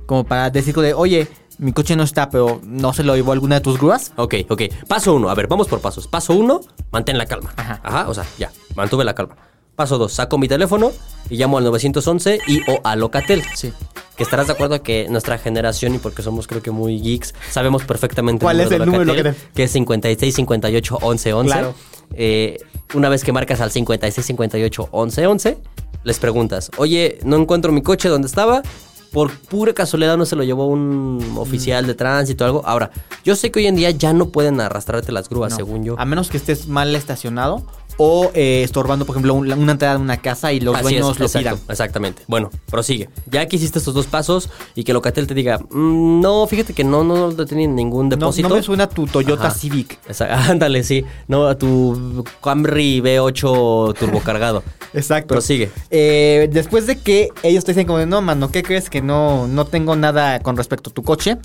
como 0.06 0.24
para 0.24 0.50
decir 0.50 0.75
de, 0.75 0.94
oye, 0.94 1.28
mi 1.58 1.74
coche 1.74 1.96
no 1.96 2.04
está, 2.04 2.30
pero 2.30 2.60
no 2.63 2.92
se 2.92 3.04
lo 3.04 3.16
llevó 3.16 3.34
alguna 3.34 3.56
de 3.56 3.62
tus 3.62 3.78
grúas. 3.78 4.13
ok, 4.16 4.36
ok. 4.50 4.63
Paso 4.88 5.13
uno, 5.13 5.30
a 5.30 5.36
ver, 5.36 5.48
vamos 5.48 5.68
por 5.68 5.80
pasos. 5.80 6.08
Paso 6.08 6.34
uno, 6.34 6.62
mantén 6.92 7.18
la 7.18 7.25
calma. 7.25 7.54
Ajá. 7.56 7.80
Ajá, 7.84 8.10
o 8.10 8.13
sea, 8.13 8.25
ya, 8.38 8.52
mantuve 8.75 9.04
la 9.04 9.13
calma. 9.13 9.36
Paso 9.75 9.98
dos, 9.98 10.13
saco 10.13 10.38
mi 10.38 10.48
teléfono 10.48 10.92
y 11.30 11.38
llamo 11.38 11.58
al 11.60 11.63
911 11.63 12.40
y 12.48 12.62
o 12.69 12.81
a 12.84 12.96
Locatel. 12.96 13.44
Sí. 13.56 13.72
Que 14.18 14.24
estarás 14.24 14.48
de 14.48 14.54
acuerdo 14.54 14.84
que 14.84 15.08
nuestra 15.10 15.38
generación, 15.38 15.96
y 15.96 15.98
porque 15.98 16.22
somos 16.22 16.48
creo 16.48 16.62
que 16.62 16.72
muy 16.72 17.00
geeks, 17.00 17.34
sabemos 17.50 17.84
perfectamente 17.84 18.44
¿Cuál 18.44 18.60
es 18.60 18.72
el 18.72 18.86
número 18.86 19.06
de 19.06 19.24
Locatel? 19.24 19.36
Que 19.54 19.63
es 19.63 19.72
56 19.72 20.36
58 20.36 20.98
11 21.02 21.34
11. 21.34 21.52
Claro. 21.52 21.74
Eh, 22.16 22.58
una 22.94 23.08
vez 23.08 23.24
que 23.24 23.31
marcas 23.31 23.62
al 23.62 23.72
56 23.72 24.25
58 24.25 24.90
11 24.92 25.28
11, 25.28 25.58
les 26.04 26.19
preguntas, 26.19 26.72
oye, 26.78 27.19
no 27.24 27.38
encuentro 27.38 27.72
mi 27.72 27.81
coche, 27.81 28.10
¿dónde 28.10 28.28
estaba? 28.28 28.63
Por 29.12 29.31
pura 29.38 29.74
casualidad 29.74 30.16
no 30.18 30.25
se 30.25 30.36
lo 30.38 30.44
llevó 30.44 30.68
un 30.68 31.34
oficial 31.38 31.86
de 31.86 31.94
tránsito 31.96 32.46
o 32.46 32.48
algo. 32.48 32.62
Ahora, 32.66 32.92
yo 33.25 33.36
sé 33.36 33.52
que 33.52 33.60
hoy 33.60 33.68
en 33.68 33.75
día 33.75 33.92
ya 33.92 34.13
no 34.13 34.30
pueden 34.30 34.62
arrastrarte 34.62 35.12
las 35.12 35.28
grúas, 35.28 35.52
No. 35.52 35.58
según 35.58 35.84
yo. 35.84 35.96
A 36.00 36.06
menos 36.06 36.30
que 36.30 36.38
estés 36.38 36.68
mal 36.68 36.96
estacionado 36.96 37.66
o 38.03 38.31
eh, 38.33 38.63
estorbando, 38.63 39.06
por 39.06 39.13
ejemplo, 39.15 39.36
un- 39.36 39.51
una 39.51 39.74
entrada 39.74 39.95
de 39.95 40.01
una 40.01 40.18
casa 40.18 40.51
y 40.51 40.59
los 40.59 40.74
Así 40.74 40.83
dueños 40.86 41.12
es, 41.12 41.19
lo 41.19 41.25
exacto, 41.27 41.50
pidan. 41.57 41.59
Exactamente. 41.69 42.24
Bueno, 42.27 42.50
prosigue. 42.68 43.09
Ya 43.30 43.45
que 43.48 43.57
hiciste 43.57 43.77
estos 43.77 43.94
dos 43.94 44.07
pasos 44.07 44.50
y 44.74 44.83
que 44.83 44.92
Locatel 44.94 45.27
te 45.27 45.36
diga, 45.36 45.59
"Mm, 45.69 46.19
no, 46.19 46.48
fíjate 46.48 46.74
que 46.74 46.83
no, 46.83 47.03
no, 47.03 47.30
no 47.31 47.45
tienen 47.45 47.75
ningún 47.75 48.09
No, 48.09 48.15
depósito. 48.15 48.50
no 48.50 48.56
me 48.56 48.63
suena 48.63 48.89
tu 48.89 49.06
Toyota 49.06 49.48
Ajá. 49.50 49.56
Civic. 49.56 50.00
Esa- 50.09 50.33
ándale, 50.51 50.83
sí. 50.83 51.06
No, 51.27 51.45
a 51.48 51.56
tu 51.59 52.24
Camry 52.44 53.01
V8 53.01 53.94
turbocargado. 54.00 54.63
Exacto. 54.94 55.27
Prosigue. 55.36 55.69
Eh, 55.92 56.50
después 56.51 56.88
de 56.88 56.98
que 57.00 57.30
ellos 57.44 57.63
te 57.65 57.71
dicen 57.74 57.86
como 57.86 58.00
de, 58.00 58.07
no, 58.07 58.21
mano, 58.24 58.50
¿qué 58.51 58.63
crees 58.63 58.89
que 58.89 59.01
no, 59.03 59.48
no 59.48 59.65
tengo 59.65 59.95
nada 59.95 60.39
con 60.39 60.57
respecto 60.57 60.89
a 60.89 60.94
tu 60.94 61.03
coche? 61.03 61.38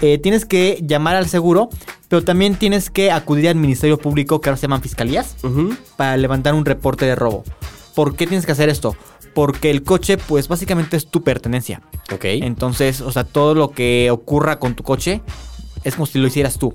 Eh, 0.00 0.18
tienes 0.18 0.44
que 0.44 0.78
llamar 0.86 1.16
al 1.16 1.26
seguro, 1.28 1.70
pero 2.14 2.22
también 2.24 2.54
tienes 2.54 2.90
que 2.90 3.10
acudir 3.10 3.48
al 3.48 3.56
Ministerio 3.56 3.98
Público, 3.98 4.40
que 4.40 4.48
ahora 4.48 4.56
se 4.56 4.62
llaman 4.62 4.80
fiscalías, 4.82 5.34
para 5.96 6.16
levantar 6.16 6.54
un 6.54 6.64
reporte 6.64 7.04
de 7.06 7.16
robo. 7.16 7.42
¿Por 7.96 8.14
qué 8.14 8.28
tienes 8.28 8.46
que 8.46 8.52
hacer 8.52 8.68
esto? 8.68 8.94
Porque 9.34 9.68
el 9.72 9.82
coche, 9.82 10.16
pues 10.16 10.46
básicamente 10.46 10.96
es 10.96 11.08
tu 11.08 11.24
pertenencia. 11.24 11.82
Ok. 12.12 12.24
Entonces, 12.26 13.00
o 13.00 13.10
sea, 13.10 13.24
todo 13.24 13.56
lo 13.56 13.72
que 13.72 14.12
ocurra 14.12 14.60
con 14.60 14.76
tu 14.76 14.84
coche 14.84 15.22
es 15.82 15.94
como 15.96 16.06
si 16.06 16.20
lo 16.20 16.28
hicieras 16.28 16.56
tú. 16.56 16.68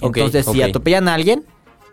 Ok, 0.00 0.16
Entonces, 0.16 0.46
si 0.50 0.60
atropellan 0.62 1.06
a 1.06 1.14
alguien, 1.14 1.44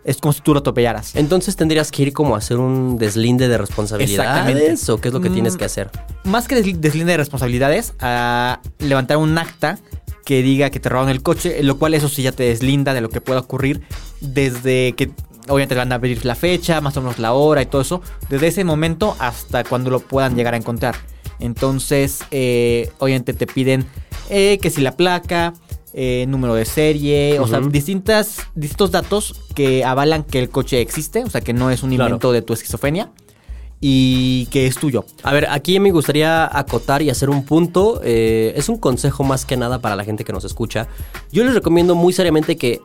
es 0.02 0.16
como 0.16 0.32
si 0.32 0.40
tú 0.40 0.52
lo 0.52 0.58
atropellaras. 0.58 1.14
Entonces 1.14 1.54
tendrías 1.54 1.92
que 1.92 2.02
ir 2.02 2.12
como 2.12 2.34
a 2.34 2.38
hacer 2.38 2.56
un 2.56 2.98
deslinde 2.98 3.46
de 3.46 3.56
responsabilidades 3.56 4.18
Exactamente. 4.32 4.92
o 4.92 5.00
qué 5.00 5.08
es 5.08 5.14
lo 5.14 5.20
que 5.20 5.30
tienes 5.30 5.54
Mm. 5.54 5.58
que 5.58 5.64
hacer. 5.64 5.90
más 6.24 6.48
que 6.48 6.56
desli- 6.60 6.74
deslinde 6.76 7.12
de 7.12 7.18
responsabilidades, 7.18 7.94
a 8.00 8.58
levantar 8.80 9.16
un 9.18 9.38
acta 9.38 9.78
que 10.30 10.42
diga 10.44 10.70
que 10.70 10.78
te 10.78 10.88
robaron 10.88 11.10
el 11.10 11.24
coche, 11.24 11.60
lo 11.64 11.76
cual 11.76 11.92
eso 11.92 12.08
sí 12.08 12.22
ya 12.22 12.30
te 12.30 12.44
deslinda 12.44 12.94
de 12.94 13.00
lo 13.00 13.08
que 13.08 13.20
pueda 13.20 13.40
ocurrir 13.40 13.80
desde 14.20 14.92
que 14.92 15.10
obviamente 15.48 15.74
te 15.74 15.78
van 15.80 15.90
a 15.92 15.98
pedir 16.00 16.24
la 16.24 16.36
fecha, 16.36 16.80
más 16.80 16.96
o 16.96 17.00
menos 17.00 17.18
la 17.18 17.32
hora 17.32 17.62
y 17.62 17.66
todo 17.66 17.82
eso, 17.82 18.00
desde 18.28 18.46
ese 18.46 18.62
momento 18.62 19.16
hasta 19.18 19.64
cuando 19.64 19.90
lo 19.90 19.98
puedan 19.98 20.36
llegar 20.36 20.54
a 20.54 20.56
encontrar. 20.56 20.94
Entonces, 21.40 22.20
eh, 22.30 22.92
obviamente 23.00 23.32
te 23.32 23.48
piden 23.48 23.84
eh, 24.28 24.58
que 24.62 24.70
si 24.70 24.82
la 24.82 24.96
placa, 24.96 25.52
eh, 25.94 26.26
número 26.28 26.54
de 26.54 26.64
serie, 26.64 27.40
o 27.40 27.48
sea, 27.48 27.58
distintas, 27.58 28.36
distintos 28.54 28.92
datos 28.92 29.34
que 29.56 29.84
avalan 29.84 30.22
que 30.22 30.38
el 30.38 30.48
coche 30.48 30.80
existe, 30.80 31.24
o 31.24 31.28
sea, 31.28 31.40
que 31.40 31.54
no 31.54 31.72
es 31.72 31.82
un 31.82 31.90
Claro. 31.90 32.04
invento 32.10 32.30
de 32.30 32.42
tu 32.42 32.52
esquizofrenia 32.52 33.10
y 33.80 34.46
que 34.46 34.66
es 34.66 34.76
tuyo. 34.76 35.04
A 35.22 35.32
ver, 35.32 35.46
aquí 35.50 35.80
me 35.80 35.90
gustaría 35.90 36.44
acotar 36.58 37.00
y 37.02 37.10
hacer 37.10 37.30
un 37.30 37.44
punto. 37.44 38.00
eh, 38.04 38.52
es 38.56 38.68
un 38.68 38.78
consejo 38.78 39.24
más 39.24 39.44
que 39.46 39.56
nada 39.56 39.78
para 39.78 39.96
la 39.96 40.04
gente 40.04 40.24
que 40.24 40.32
nos 40.32 40.44
escucha. 40.44 40.86
Yo 41.32 41.44
les 41.44 41.54
recomiendo 41.54 41.94
muy 41.94 42.12
seriamente 42.12 42.56
que. 42.56 42.80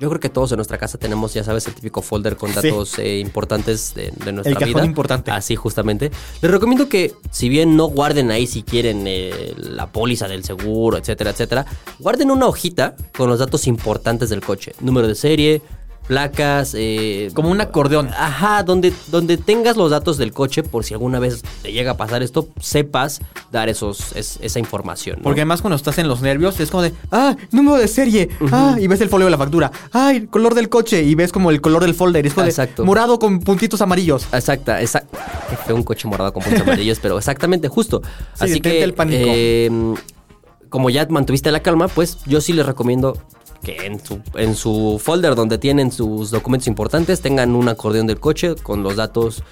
Yo 0.00 0.08
creo 0.10 0.20
que 0.20 0.28
todos 0.28 0.52
en 0.52 0.58
nuestra 0.58 0.78
casa 0.78 0.96
tenemos, 0.96 1.34
ya 1.34 1.42
sabes, 1.42 1.66
el 1.66 1.74
típico 1.74 2.02
folder 2.02 2.36
con 2.36 2.50
Sí. 2.50 2.68
datos 2.68 3.00
eh, 3.00 3.18
importantes 3.18 3.94
de, 3.96 4.12
de 4.24 4.30
nuestra 4.32 4.52
El 4.52 4.58
cajón 4.58 4.74
vida. 4.74 4.84
importante. 4.84 5.32
Así, 5.32 5.56
justamente. 5.56 6.12
Les 6.40 6.48
recomiendo 6.52 6.88
que, 6.88 7.14
si 7.32 7.48
bien 7.48 7.76
no 7.76 7.86
guarden 7.86 8.30
ahí 8.30 8.46
si 8.46 8.62
quieren 8.62 9.02
eh, 9.08 9.54
la 9.56 9.88
póliza 9.90 10.28
del 10.28 10.44
seguro, 10.44 10.98
etcétera, 10.98 11.30
etcétera, 11.30 11.66
guarden 11.98 12.30
una 12.30 12.46
hojita 12.46 12.94
con 13.16 13.28
los 13.28 13.40
datos 13.40 13.66
importantes 13.66 14.30
del 14.30 14.40
coche: 14.40 14.72
número 14.78 15.08
de 15.08 15.16
serie, 15.16 15.62
placas. 16.08 16.74
eh, 16.76 17.30
Como 17.34 17.50
un 17.50 17.60
acordeón. 17.60 18.08
Ajá, 18.08 18.64
donde, 18.64 18.92
donde 19.08 19.36
tengas 19.36 19.76
los 19.76 19.90
datos 19.92 20.16
del 20.18 20.32
coche 20.32 20.62
por 20.64 20.84
si 20.84 20.94
alguna 20.94 21.20
vez 21.20 21.42
te 21.62 21.70
llega 21.70 21.92
a 21.92 21.96
pasar 21.96 22.22
esto, 22.22 22.48
sepas 22.60 23.20
dar 23.52 23.68
esos, 23.68 24.12
es- 24.16 24.38
esa 24.42 24.58
información. 24.58 25.18
¿no? 25.18 25.22
Porque 25.22 25.42
además 25.42 25.60
cuando 25.60 25.76
estás 25.76 25.98
en 25.98 26.08
los 26.08 26.20
nervios 26.22 26.58
es 26.58 26.70
como 26.70 26.82
de, 26.82 26.92
ah, 27.12 27.36
número 27.52 27.76
de 27.76 27.86
serie, 27.86 28.28
ah, 28.50 28.76
y 28.80 28.88
ves 28.88 29.00
el 29.02 29.08
folio 29.08 29.26
de 29.26 29.30
la 29.30 29.38
factura, 29.38 29.70
ay, 29.92 30.26
color 30.26 30.54
del 30.54 30.68
coche, 30.68 31.02
y 31.02 31.14
ves 31.14 31.30
como 31.30 31.50
el 31.50 31.60
color 31.60 31.82
del 31.82 31.94
folder, 31.94 32.24
y 32.24 32.28
es 32.28 32.34
como 32.34 32.44
de, 32.44 32.50
Exacto. 32.50 32.84
morado 32.84 33.18
con 33.18 33.40
puntitos 33.40 33.80
amarillos. 33.82 34.26
Exacta, 34.32 34.80
exacto. 34.80 35.18
Feo 35.66 35.76
un 35.76 35.82
coche 35.82 36.08
morado 36.08 36.32
con 36.32 36.42
puntos 36.42 36.62
amarillos, 36.62 36.98
pero 37.00 37.18
exactamente, 37.18 37.68
justo. 37.68 38.00
Así 38.38 38.60
que, 38.60 38.82
el 38.82 38.94
pánico. 38.94 39.28
eh, 39.28 39.70
como 40.70 40.90
ya 40.90 41.06
mantuviste 41.08 41.50
la 41.50 41.60
calma, 41.60 41.88
pues 41.88 42.18
yo 42.26 42.40
sí 42.40 42.52
les 42.52 42.66
recomiendo 42.66 43.16
que 43.62 43.86
en 43.86 44.04
su, 44.04 44.20
en 44.34 44.54
su 44.54 45.00
folder 45.02 45.34
donde 45.34 45.58
tienen 45.58 45.92
sus 45.92 46.30
documentos 46.30 46.68
importantes 46.68 47.20
tengan 47.20 47.54
un 47.54 47.68
acordeón 47.68 48.06
del 48.06 48.20
coche 48.20 48.54
con 48.54 48.82
los 48.82 48.96
datos 48.96 49.42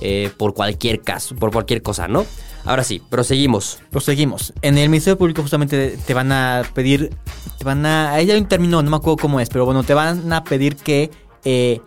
eh, 0.00 0.30
por 0.36 0.54
cualquier 0.54 1.00
caso, 1.00 1.34
por 1.36 1.52
cualquier 1.52 1.82
cosa, 1.82 2.06
¿no? 2.06 2.26
Ahora 2.64 2.84
sí, 2.84 3.00
proseguimos. 3.08 3.78
Proseguimos. 3.90 4.52
En 4.60 4.76
el 4.76 4.88
Ministerio 4.88 5.16
Público 5.16 5.40
justamente 5.40 5.96
te 6.04 6.14
van 6.14 6.32
a 6.32 6.64
pedir, 6.74 7.10
te 7.58 7.64
van 7.64 7.86
a, 7.86 8.12
ahí 8.12 8.30
hay 8.30 8.38
un 8.38 8.48
término, 8.48 8.82
no 8.82 8.90
me 8.90 8.96
acuerdo 8.96 9.16
cómo 9.16 9.40
es, 9.40 9.48
pero 9.48 9.64
bueno, 9.64 9.84
te 9.84 9.94
van 9.94 10.32
a 10.32 10.44
pedir 10.44 10.76
que 10.76 11.10
eh, 11.44 11.80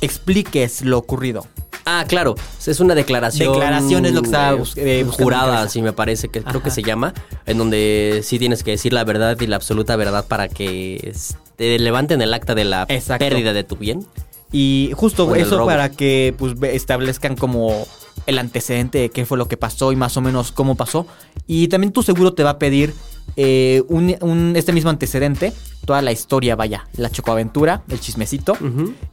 expliques 0.00 0.82
lo 0.82 0.98
ocurrido. 0.98 1.46
Ah, 1.92 2.04
claro, 2.06 2.36
es 2.64 2.78
una 2.78 2.94
declaración. 2.94 3.52
Declaración 3.52 4.06
es 4.06 4.12
lo 4.12 4.22
que 4.22 4.28
bus- 4.56 4.74
eh, 4.76 5.02
mi 5.04 5.10
jurada, 5.12 5.68
sí 5.68 5.82
me 5.82 5.92
parece 5.92 6.28
que 6.28 6.40
creo 6.40 6.62
que 6.62 6.70
se 6.70 6.82
llama, 6.84 7.12
en 7.46 7.58
donde 7.58 8.20
sí 8.22 8.38
tienes 8.38 8.62
que 8.62 8.70
decir 8.70 8.92
la 8.92 9.02
verdad 9.02 9.36
y 9.40 9.46
la 9.48 9.56
absoluta 9.56 9.96
verdad 9.96 10.24
para 10.28 10.48
que 10.48 11.12
te 11.56 11.78
levanten 11.80 12.22
el 12.22 12.32
acta 12.32 12.54
de 12.54 12.64
la 12.64 12.86
Exacto. 12.88 13.24
pérdida 13.24 13.52
de 13.52 13.64
tu 13.64 13.74
bien. 13.76 14.06
Y 14.52 14.92
justo 14.94 15.34
eso 15.34 15.66
para 15.66 15.90
que 15.90 16.32
pues 16.38 16.54
establezcan 16.62 17.34
como 17.36 17.86
el 18.26 18.38
antecedente 18.38 18.98
de 18.98 19.08
qué 19.10 19.26
fue 19.26 19.36
lo 19.38 19.48
que 19.48 19.56
pasó 19.56 19.90
y 19.90 19.96
más 19.96 20.16
o 20.16 20.20
menos 20.20 20.52
cómo 20.52 20.76
pasó. 20.76 21.06
Y 21.48 21.66
también 21.68 21.92
tu 21.92 22.02
seguro 22.04 22.34
te 22.34 22.44
va 22.44 22.50
a 22.50 22.58
pedir 22.58 22.94
eh, 23.36 23.82
un, 23.88 24.14
un- 24.20 24.54
este 24.56 24.72
mismo 24.72 24.90
antecedente, 24.90 25.52
toda 25.86 26.02
la 26.02 26.12
historia, 26.12 26.54
vaya, 26.54 26.86
la 26.96 27.10
chocoaventura, 27.10 27.82
el 27.88 27.98
chismecito. 28.00 28.56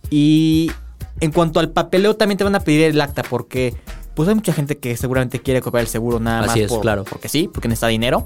Y 0.09 0.71
en 1.19 1.31
cuanto 1.31 1.59
al 1.59 1.69
papeleo, 1.71 2.15
también 2.15 2.37
te 2.37 2.43
van 2.43 2.55
a 2.55 2.59
pedir 2.59 2.83
el 2.83 2.99
acta 3.01 3.23
porque 3.23 3.75
pues 4.15 4.27
hay 4.29 4.35
mucha 4.35 4.53
gente 4.53 4.77
que 4.79 4.97
seguramente 4.97 5.39
quiere 5.41 5.61
copiar 5.61 5.81
el 5.81 5.87
seguro 5.87 6.19
nada 6.19 6.39
Así 6.39 6.47
más 6.47 6.57
es, 6.57 6.67
por- 6.69 6.81
claro. 6.81 7.03
porque 7.03 7.29
sí, 7.29 7.49
porque 7.51 7.67
necesita 7.67 7.87
dinero. 7.87 8.25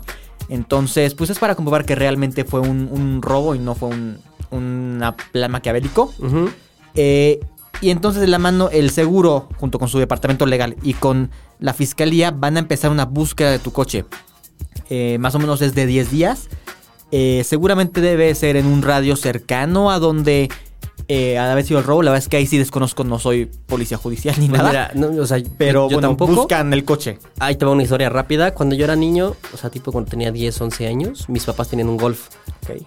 Entonces, 0.49 1.15
pues 1.15 1.29
es 1.29 1.39
para 1.39 1.55
comprobar 1.55 1.85
que 1.85 1.95
realmente 1.95 2.43
fue 2.45 2.59
un, 2.61 2.89
un 2.91 3.21
robo 3.21 3.55
y 3.55 3.59
no 3.59 3.75
fue 3.75 3.89
un, 3.89 4.17
una 4.51 5.15
plan 5.15 5.51
maquiavélico. 5.51 6.13
Eh, 6.95 7.39
y 7.81 7.89
entonces 7.89 8.21
de 8.21 8.27
la 8.27 8.37
mano 8.39 8.69
el 8.69 8.89
seguro, 8.91 9.49
junto 9.57 9.79
con 9.79 9.87
su 9.87 9.97
departamento 9.99 10.45
legal 10.45 10.75
y 10.83 10.93
con 10.93 11.31
la 11.59 11.73
fiscalía, 11.73 12.31
van 12.31 12.57
a 12.57 12.59
empezar 12.59 12.91
una 12.91 13.05
búsqueda 13.05 13.51
de 13.51 13.59
tu 13.59 13.71
coche. 13.71 14.05
Eh, 14.89 15.17
más 15.19 15.35
o 15.35 15.39
menos 15.39 15.61
es 15.61 15.73
de 15.73 15.85
10 15.85 16.11
días. 16.11 16.47
Eh, 17.11 17.43
seguramente 17.45 17.99
debe 18.01 18.33
ser 18.35 18.55
en 18.55 18.65
un 18.65 18.81
radio 18.81 19.15
cercano 19.15 19.91
a 19.91 19.99
donde 19.99 20.49
eh, 21.07 21.31
de 21.31 21.37
haber 21.39 21.65
sido 21.65 21.79
el 21.79 21.85
robo. 21.85 22.03
La 22.03 22.11
verdad 22.11 22.23
es 22.23 22.29
que 22.29 22.37
ahí 22.37 22.45
sí 22.47 22.57
desconozco, 22.57 23.03
no 23.03 23.19
soy 23.19 23.45
policía 23.65 23.97
judicial 23.97 24.35
ni 24.39 24.47
Pues 24.47 24.61
nada. 24.61 24.91
mira, 24.93 25.09
no, 25.09 25.21
o 25.21 25.25
sea, 25.25 25.37
pero 25.57 25.89
yo, 25.89 25.95
bueno, 25.97 26.09
tampoco. 26.09 26.33
buscan 26.35 26.71
el 26.73 26.85
coche. 26.85 27.17
Ahí 27.39 27.55
te 27.55 27.65
va 27.65 27.71
una 27.71 27.83
historia 27.83 28.09
rápida. 28.09 28.53
Cuando 28.53 28.75
yo 28.75 28.83
era 28.85 28.95
niño, 28.95 29.35
o 29.53 29.57
sea, 29.57 29.69
tipo 29.69 29.91
cuando 29.91 30.09
tenía 30.09 30.31
10, 30.31 30.61
11 30.61 30.87
años, 30.87 31.27
mis 31.29 31.43
papás 31.45 31.69
tenían 31.69 31.89
un 31.89 31.97
golf. 31.97 32.29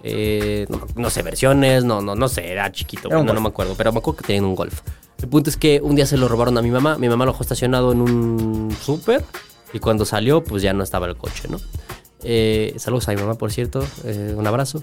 Eh, 0.03 0.65
no, 0.69 0.81
no 0.95 1.09
sé, 1.09 1.21
versiones, 1.21 1.83
no, 1.83 2.01
no, 2.01 2.15
no 2.15 2.27
sé, 2.27 2.49
era 2.51 2.71
chiquito, 2.71 3.09
Era 3.09 3.21
no, 3.21 3.33
no 3.33 3.41
me 3.41 3.49
acuerdo, 3.49 3.75
pero 3.77 3.91
me 3.91 3.99
acuerdo 3.99 4.17
que 4.21 4.27
tenían 4.27 4.45
un 4.45 4.55
golf. 4.55 4.81
El 5.21 5.27
punto 5.29 5.49
es 5.49 5.57
que 5.57 5.79
un 5.81 5.95
día 5.95 6.05
se 6.05 6.17
lo 6.17 6.27
robaron 6.27 6.57
a 6.57 6.61
mi 6.61 6.71
mamá. 6.71 6.97
Mi 6.97 7.07
mamá 7.09 7.25
lo 7.25 7.31
dejó 7.31 7.43
estacionado 7.43 7.91
en 7.91 8.01
un 8.01 8.75
súper 8.83 9.23
y 9.73 9.79
cuando 9.79 10.05
salió, 10.05 10.43
pues 10.43 10.63
ya 10.63 10.73
no 10.73 10.83
estaba 10.83 11.05
el 11.07 11.15
coche, 11.17 11.47
¿no? 11.49 11.59
Eh, 12.23 12.73
saludos 12.77 13.07
a 13.09 13.11
mi 13.11 13.17
mamá, 13.21 13.35
por 13.35 13.51
cierto. 13.51 13.85
eh, 14.03 14.33
un 14.35 14.47
abrazo. 14.47 14.81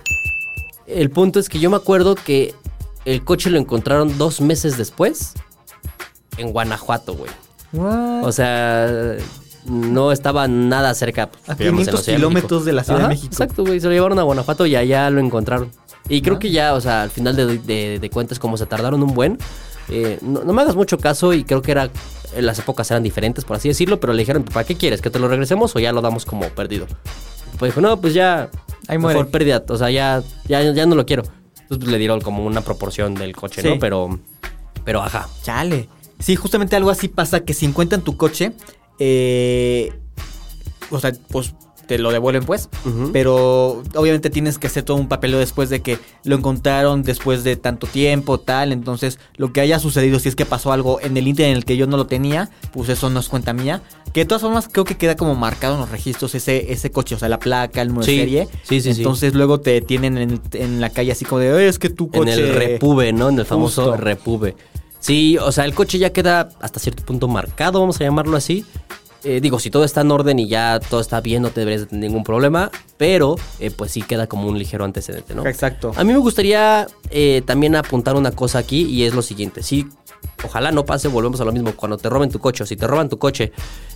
El 0.87 1.11
punto 1.11 1.38
es 1.41 1.49
que 1.49 1.59
yo 1.59 1.71
me 1.71 1.76
acuerdo 1.76 2.14
que 2.14 2.55
el 3.04 3.25
coche 3.25 3.50
lo 3.50 3.59
encontraron 3.59 4.16
dos 4.18 4.40
meses 4.40 4.76
después 4.76 5.35
en 6.37 6.52
Guanajuato, 6.52 7.14
güey. 7.14 7.30
O 8.23 8.32
sea, 8.32 9.16
no 9.66 10.12
estaba 10.12 10.49
nada 10.49 10.94
cerca. 10.94 11.30
A 11.47 11.54
digamos, 11.54 11.87
en 11.87 11.87
la 11.87 11.92
500 11.92 12.00
Ciudad 12.04 12.06
de 12.06 12.14
kilómetros 12.16 12.64
de 12.64 12.73
la 12.73 12.85
Ciudad 12.85 13.00
de 13.02 13.09
México. 13.09 13.28
Exacto, 13.32 13.64
güey. 13.64 13.80
Se 13.80 13.87
lo 13.87 13.92
llevaron 13.92 14.18
a 14.18 14.23
Guanajuato 14.23 14.66
y 14.66 14.76
allá 14.76 15.09
lo 15.11 15.21
encontraron. 15.21 15.71
Y 16.09 16.21
creo 16.23 16.38
que 16.38 16.50
ya, 16.50 16.75
o 16.75 16.80
sea, 16.80 17.02
al 17.02 17.11
final 17.11 17.37
de, 17.37 17.59
de- 17.59 17.99
de 18.00 18.11
cuentas, 18.11 18.38
como 18.38 18.56
se 18.56 18.66
tardaron 18.66 19.02
un 19.02 19.14
buen, 19.14 19.38
eh, 19.88 20.18
no, 20.21 20.42
no 20.42 20.52
me 20.52 20.62
hagas 20.62 20.75
mucho 20.75 20.99
caso 20.99 21.32
y 21.32 21.44
creo 21.44 21.62
que 21.62 21.71
era 21.71 21.90
en 22.35 22.47
las 22.47 22.59
épocas 22.59 22.90
eran 22.90 23.02
diferentes, 23.02 23.44
por 23.44 23.56
así 23.56 23.68
decirlo, 23.68 24.00
pero 24.00 24.12
le 24.12 24.21
dijeron, 24.21 24.42
¿para 24.42 24.64
qué 24.66 24.75
quieres? 24.76 25.00
¿Que 25.00 25.11
te 25.11 25.18
lo 25.18 25.28
regresemos 25.28 25.75
o 25.76 25.78
ya 25.78 25.92
lo 25.92 26.00
damos 26.00 26.25
como 26.25 26.49
perdido? 26.49 26.87
Pues 27.59 27.71
dijo, 27.73 27.80
no, 27.80 28.00
pues 28.00 28.14
ya, 28.14 28.49
Ahí 28.88 28.99
muere. 28.99 29.18
mejor 29.18 29.30
pérdida, 29.30 29.62
o 29.68 29.76
sea, 29.76 29.90
ya, 29.90 30.23
ya, 30.49 30.62
ya 30.73 30.87
no 30.87 30.94
lo 30.97 31.06
quiero. 31.06 31.23
Entonces 31.73 31.87
pues, 31.87 31.93
le 31.93 31.99
dieron 31.99 32.21
como 32.21 32.45
una 32.45 32.61
proporción 32.61 33.14
del 33.14 33.35
coche, 33.35 33.62
Sí. 33.62 33.69
¿no? 33.69 33.79
Pero, 33.79 34.19
pero 34.85 35.02
ajá. 35.02 35.26
Chale. 35.43 35.88
Sí, 36.19 36.37
justamente 36.37 36.76
algo 36.76 36.91
así 36.91 37.09
pasa 37.09 37.41
que 37.41 37.55
si 37.55 37.64
encuentran 37.64 38.02
tu 38.02 38.17
coche, 38.19 38.52
eh, 38.99 39.91
o 40.91 41.00
sea, 41.00 41.12
pues 41.31 41.55
te 41.96 41.99
lo 41.99 42.11
devuelven 42.11 42.44
pues, 42.44 42.70
pero 43.12 43.82
obviamente 43.94 44.30
tienes 44.30 44.58
que 44.58 44.66
hacer 44.66 44.82
todo 44.82 44.96
un 44.96 45.08
papeleo 45.08 45.38
después 45.38 45.68
de 45.68 45.82
que 45.82 45.99
lo 46.25 46.37
encontraron 46.37 47.02
después 47.02 47.44
de 47.44 47.56
tanto 47.56 47.87
tiempo, 47.87 48.40
tal, 48.40 48.72
entonces 48.72 49.18
lo 49.37 49.52
que 49.52 49.61
haya 49.61 49.78
sucedido, 49.78 50.18
si 50.18 50.30
es 50.30 50.37
que 50.37 50.46
pasó 50.46 50.72
algo 50.72 51.00
en 51.02 51.16
el 51.16 51.28
internet 51.28 51.50
en 51.52 51.56
el 51.58 51.64
que 51.66 51.76
yo 51.76 51.87
no 51.87 51.96
lo 51.99 52.06
tenía, 52.06 52.49
pues 52.72 52.88
eso 52.88 53.11
no 53.11 53.20
es 53.20 53.28
cuenta 53.28 53.52
mía, 53.52 53.82
que 54.14 54.20
de 54.20 54.26
todas 54.26 54.40
formas 54.42 54.68
creo 54.72 54.84
que 54.84 54.96
queda 54.96 55.16
como 55.16 55.34
marcado 55.34 55.75
en 55.75 55.80
los 55.80 55.90
registros 55.90 56.34
ese, 56.34 56.72
ese 56.72 56.90
coche, 56.90 57.14
o 57.14 57.18
sea, 57.18 57.28
la 57.28 57.38
placa, 57.38 57.82
el 57.82 57.88
número 57.88 58.04
Sí, 58.06 58.12
de 58.16 58.18
serie, 58.22 58.49
sí, 58.62 58.80
sí, 58.80 58.94
sí. 58.94 59.00
entonces 59.02 59.34
luego 59.34 59.61
te 59.61 59.82
tienen 59.82 60.16
en, 60.16 60.40
en 60.54 60.80
la 60.80 60.88
calle 60.90 61.12
así 61.12 61.25
como 61.26 61.40
de, 61.40 61.52
"Oye, 61.52 61.68
es 61.68 61.78
que 61.78 61.90
tu 61.90 62.04
En 62.12 62.20
coche... 62.20 62.32
el 62.34 62.54
repube, 62.54 63.12
¿no? 63.12 63.28
En 63.28 63.38
el 63.38 63.44
famoso 63.44 63.82
Justo. 63.90 63.96
repube. 63.99 64.56
Sí, 65.00 65.37
o 65.38 65.50
sea, 65.50 65.64
el 65.64 65.75
coche 65.75 65.99
ya 65.99 66.11
queda 66.12 66.50
hasta 66.61 66.78
cierto 66.78 67.04
punto 67.04 67.26
marcado, 67.26 67.80
vamos 67.80 68.00
a 68.00 68.04
llamarlo 68.04 68.37
así. 68.37 68.64
Eh, 69.25 69.41
digo, 69.41 69.59
si 69.61 69.71
todo 69.71 69.85
está 69.85 70.00
en 70.00 70.11
orden 70.11 70.38
y 70.41 70.49
ya 70.49 70.81
todo 70.81 71.00
está 71.00 71.21
bien, 71.21 71.43
no 71.43 71.50
te 71.50 71.61
deberías 71.61 71.83
de 71.83 71.87
tener 71.87 72.05
ningún 72.09 72.25
problema, 72.25 72.71
pero 72.97 73.37
eh, 73.61 73.71
pues 73.71 73.93
sí 73.93 74.02
queda 74.02 74.26
como 74.26 74.49
un 74.49 74.59
ligero 74.59 74.85
antecedente, 74.85 75.35
¿no? 75.35 75.47
Exacto. 75.47 75.93
A 75.97 76.02
mí 76.02 76.12
me 76.12 76.19
gustaría 76.19 76.87
eh, 77.11 77.43
también 77.47 77.76
apuntar 77.76 78.17
una 78.17 78.33
cosa 78.33 78.59
aquí 78.59 78.83
y 78.83 79.05
es 79.05 79.14
lo 79.14 79.23
siguiente. 79.23 79.62
Sí, 79.62 79.87
ojalá 80.45 80.73
no 80.73 80.85
pase, 80.85 81.07
volvemos 81.07 81.41
a 81.41 81.45
lo 81.45 81.52
mismo. 81.52 81.73
Cuando 81.76 81.99
te 81.99 82.09
roben 82.09 82.31
tu 82.31 82.41
coche 82.41 82.64
o 82.64 82.67
si 82.67 82.75
te 82.76 82.85
roban 82.88 83.09
tu 83.09 83.19
coche, 83.19 83.52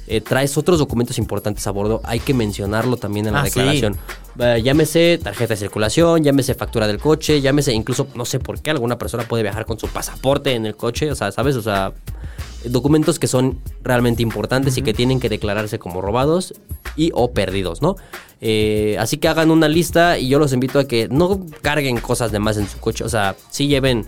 eh, 0.07 0.21
traes 0.21 0.57
otros 0.57 0.79
documentos 0.79 1.19
importantes 1.19 1.67
a 1.67 1.73
bordo, 1.73 2.01
hay 2.05 2.21
que 2.21 2.33
mencionarlo 2.33 2.97
también 2.97 3.27
en 3.27 3.33
la 3.33 3.41
Ah, 3.41 3.45
sí. 3.47 3.51
declaración. 3.59 3.97
Eh, 4.39 4.61
llámese 4.63 5.19
tarjeta 5.21 5.55
de 5.55 5.59
circulación, 5.59 6.23
llámese 6.23 6.55
factura 6.55 6.87
del 6.87 6.99
coche, 7.01 7.41
llámese 7.41 7.73
incluso, 7.73 8.07
no 8.15 8.25
sé 8.25 8.39
por 8.39 8.61
qué 8.61 8.71
alguna 8.71 8.97
persona 8.97 9.25
puede 9.25 9.43
viajar 9.43 9.67
con 9.67 9.77
su 9.77 9.89
pasaporte 9.89 10.53
en 10.55 10.67
el 10.67 10.77
coche, 10.77 11.11
o 11.11 11.17
sea, 11.17 11.33
¿sabes? 11.33 11.57
O 11.57 11.63
sea, 11.63 11.93
documentos 12.65 13.19
que 13.19 13.27
son 13.27 13.61
realmente 13.83 14.23
importantes 14.23 14.77
y 14.77 14.83
que 14.83 14.95
tienen 14.95 15.21
que 15.21 15.29
declararse 15.29 15.79
como 15.79 16.01
robados 16.01 16.55
y 16.97 17.11
o 17.15 17.33
perdidos, 17.33 17.83
¿no? 17.83 17.97
Eh, 18.41 18.97
así 18.99 19.17
que 19.19 19.29
hagan 19.29 19.51
una 19.51 19.69
lista 19.69 20.19
y 20.19 20.29
yo 20.29 20.39
los 20.39 20.53
invito 20.53 20.79
a 20.79 20.89
que 20.89 21.09
no 21.09 21.41
carguen 21.63 21.99
cosas 21.99 22.33
de 22.33 22.39
más 22.39 22.57
en 22.57 22.69
su 22.69 22.79
coche, 22.79 23.05
o 23.05 23.09
sea, 23.09 23.37
sí 23.51 23.69
lleven 23.69 24.07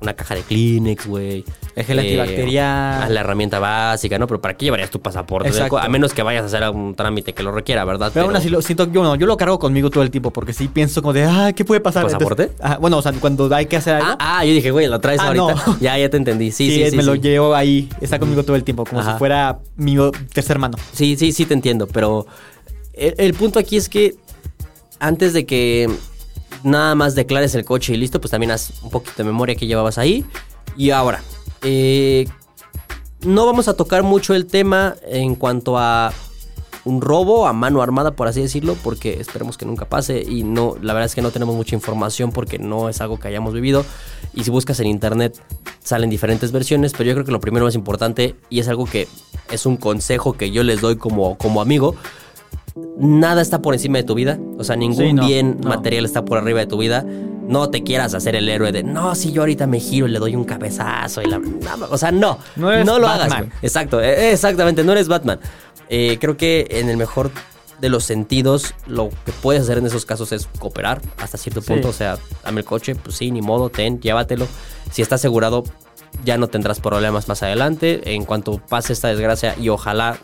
una 0.00 0.14
caja 0.14 0.34
de 0.34 0.42
Kleenex, 0.42 1.06
güey. 1.06 1.44
El 1.76 1.84
gel 1.84 1.98
antibacterial. 1.98 3.02
ah, 3.02 3.08
La 3.10 3.20
herramienta 3.20 3.58
básica, 3.58 4.18
¿no? 4.18 4.26
Pero 4.26 4.40
¿para 4.40 4.56
qué 4.56 4.64
llevarías 4.64 4.90
tu 4.90 5.00
pasaporte? 5.00 5.48
Exacto. 5.50 5.78
A 5.78 5.88
menos 5.88 6.14
que 6.14 6.22
vayas 6.22 6.42
a 6.42 6.46
hacer 6.46 6.64
algún 6.64 6.94
trámite 6.94 7.34
que 7.34 7.42
lo 7.42 7.52
requiera, 7.52 7.84
¿verdad? 7.84 8.10
Pero, 8.14 8.26
aún 8.26 8.34
así 8.34 8.48
lo 8.48 8.62
siento, 8.62 8.90
yo 8.90 9.02
no, 9.02 9.14
yo 9.14 9.26
lo 9.26 9.36
cargo 9.36 9.58
conmigo 9.58 9.90
todo 9.90 10.02
el 10.02 10.10
tiempo 10.10 10.30
porque 10.32 10.52
sí 10.54 10.68
pienso 10.68 11.02
como 11.02 11.12
de, 11.12 11.24
ah, 11.24 11.52
¿qué 11.54 11.64
puede 11.66 11.80
pasar? 11.82 12.04
¿Pasaporte? 12.04 12.44
Entonces, 12.44 12.64
ajá, 12.64 12.78
bueno, 12.78 12.96
o 12.96 13.02
sea, 13.02 13.12
cuando 13.12 13.54
hay 13.54 13.66
que 13.66 13.76
hacer 13.76 13.96
algo, 13.96 14.08
Ah, 14.18 14.38
ah, 14.38 14.44
yo 14.46 14.52
dije, 14.54 14.70
güey, 14.70 14.86
lo 14.88 14.98
traes 15.00 15.20
Ah, 15.20 15.26
ahorita. 15.26 15.54
no. 15.66 15.78
Ya, 15.80 15.98
ya 15.98 16.08
te 16.08 16.16
entendí. 16.16 16.50
Sí, 16.50 16.70
sí, 16.70 16.82
sí, 16.84 16.90
sí. 16.92 16.96
me 16.96 17.02
lo 17.02 17.14
llevo 17.14 17.54
ahí, 17.54 17.88
está 18.00 18.18
conmigo 18.18 18.42
todo 18.42 18.56
el 18.56 18.64
tiempo, 18.64 18.84
como 18.84 19.02
Ajá. 19.02 19.12
si 19.12 19.18
fuera 19.18 19.58
mi 19.76 19.96
tercer 20.32 20.58
mano. 20.58 20.78
Sí, 20.92 21.14
sí, 21.16 21.30
sí 21.32 21.44
te 21.44 21.52
entiendo, 21.54 21.86
pero 21.86 22.26
el, 22.94 23.14
el 23.18 23.34
punto 23.34 23.58
aquí 23.58 23.76
es 23.76 23.90
que 23.90 24.14
antes 24.98 25.34
de 25.34 25.44
que 25.44 25.90
nada 26.64 26.94
más 26.94 27.14
declares 27.14 27.54
el 27.54 27.66
coche 27.66 27.92
y 27.92 27.98
listo, 27.98 28.18
pues 28.18 28.30
también 28.30 28.50
haz 28.52 28.72
un 28.82 28.88
poquito 28.88 29.12
de 29.18 29.24
memoria 29.24 29.54
que 29.54 29.66
llevabas 29.66 29.98
ahí. 29.98 30.24
Y 30.76 30.90
ahora, 30.90 31.20
eh, 31.62 32.26
no 33.22 33.46
vamos 33.46 33.68
a 33.68 33.74
tocar 33.74 34.02
mucho 34.02 34.34
el 34.34 34.46
tema 34.46 34.94
en 35.06 35.34
cuanto 35.34 35.78
a 35.78 36.12
un 36.84 37.00
robo 37.00 37.48
a 37.48 37.52
mano 37.52 37.82
armada, 37.82 38.12
por 38.12 38.28
así 38.28 38.40
decirlo, 38.40 38.76
porque 38.84 39.20
esperemos 39.20 39.58
que 39.58 39.66
nunca 39.66 39.86
pase 39.86 40.22
y 40.22 40.44
no, 40.44 40.76
la 40.80 40.92
verdad 40.92 41.06
es 41.06 41.16
que 41.16 41.22
no 41.22 41.32
tenemos 41.32 41.56
mucha 41.56 41.74
información 41.74 42.30
porque 42.30 42.60
no 42.60 42.88
es 42.88 43.00
algo 43.00 43.18
que 43.18 43.26
hayamos 43.26 43.52
vivido 43.54 43.84
y 44.34 44.44
si 44.44 44.50
buscas 44.52 44.78
en 44.78 44.86
internet 44.86 45.36
salen 45.82 46.10
diferentes 46.10 46.52
versiones, 46.52 46.92
pero 46.92 47.04
yo 47.08 47.14
creo 47.14 47.24
que 47.24 47.32
lo 47.32 47.40
primero 47.40 47.64
más 47.64 47.74
importante 47.74 48.36
y 48.50 48.60
es 48.60 48.68
algo 48.68 48.84
que 48.84 49.08
es 49.50 49.66
un 49.66 49.76
consejo 49.76 50.34
que 50.34 50.52
yo 50.52 50.62
les 50.62 50.80
doy 50.80 50.96
como, 50.96 51.36
como 51.36 51.60
amigo, 51.60 51.96
nada 52.96 53.42
está 53.42 53.62
por 53.62 53.74
encima 53.74 53.98
de 53.98 54.04
tu 54.04 54.14
vida, 54.14 54.38
o 54.56 54.62
sea, 54.62 54.76
ningún 54.76 54.96
Sí, 55.06 55.12
no, 55.12 55.26
bien 55.26 55.58
no. 55.60 55.68
material 55.70 56.04
está 56.04 56.24
por 56.24 56.38
arriba 56.38 56.60
de 56.60 56.66
tu 56.66 56.78
vida. 56.78 57.04
No 57.46 57.70
te 57.70 57.82
quieras 57.82 58.14
hacer 58.14 58.34
el 58.36 58.48
héroe 58.48 58.72
de, 58.72 58.82
no, 58.82 59.14
si 59.14 59.32
yo 59.32 59.42
ahorita 59.42 59.66
me 59.66 59.78
giro 59.80 60.06
y 60.06 60.10
le 60.10 60.18
doy 60.18 60.34
un 60.34 60.44
cabezazo 60.44 61.22
y 61.22 61.26
la... 61.26 61.38
no, 61.38 61.86
o 61.90 61.96
sea, 61.98 62.10
no, 62.10 62.38
No 62.56 62.72
eres 62.72 62.86
lo 62.86 63.06
hagas. 63.06 63.44
Exacto, 63.62 64.00
eh, 64.00 64.32
exactamente, 64.32 64.82
no 64.82 64.92
eres 64.92 65.08
Batman. 65.08 65.38
Eh, 65.88 66.18
creo 66.20 66.36
que 66.36 66.66
en 66.70 66.88
el 66.88 66.96
mejor 66.96 67.30
de 67.80 67.88
los 67.88 68.04
sentidos, 68.04 68.74
lo 68.86 69.10
que 69.24 69.32
puedes 69.32 69.62
hacer 69.62 69.78
en 69.78 69.86
esos 69.86 70.04
casos 70.06 70.32
es 70.32 70.48
cooperar 70.58 71.00
hasta 71.18 71.36
cierto 71.38 71.60
Sí. 71.60 71.68
punto. 71.68 71.88
O 71.90 71.92
sea, 71.92 72.18
dame 72.42 72.60
el 72.60 72.66
coche, 72.66 72.94
pues 72.96 73.16
sí, 73.16 73.30
ni 73.30 73.42
modo, 73.42 73.68
ten, 73.70 74.00
llévatelo. 74.00 74.48
Si 74.90 75.02
está 75.02 75.16
asegurado, 75.16 75.62
ya 76.24 76.38
no 76.38 76.48
tendrás 76.48 76.80
problemas 76.80 77.28
más 77.28 77.42
adelante. 77.42 78.14
En 78.14 78.24
cuanto 78.24 78.58
pase 78.58 78.92
esta 78.94 79.08
desgracia, 79.08 79.54
y 79.60 79.68
ojalá 79.68 80.16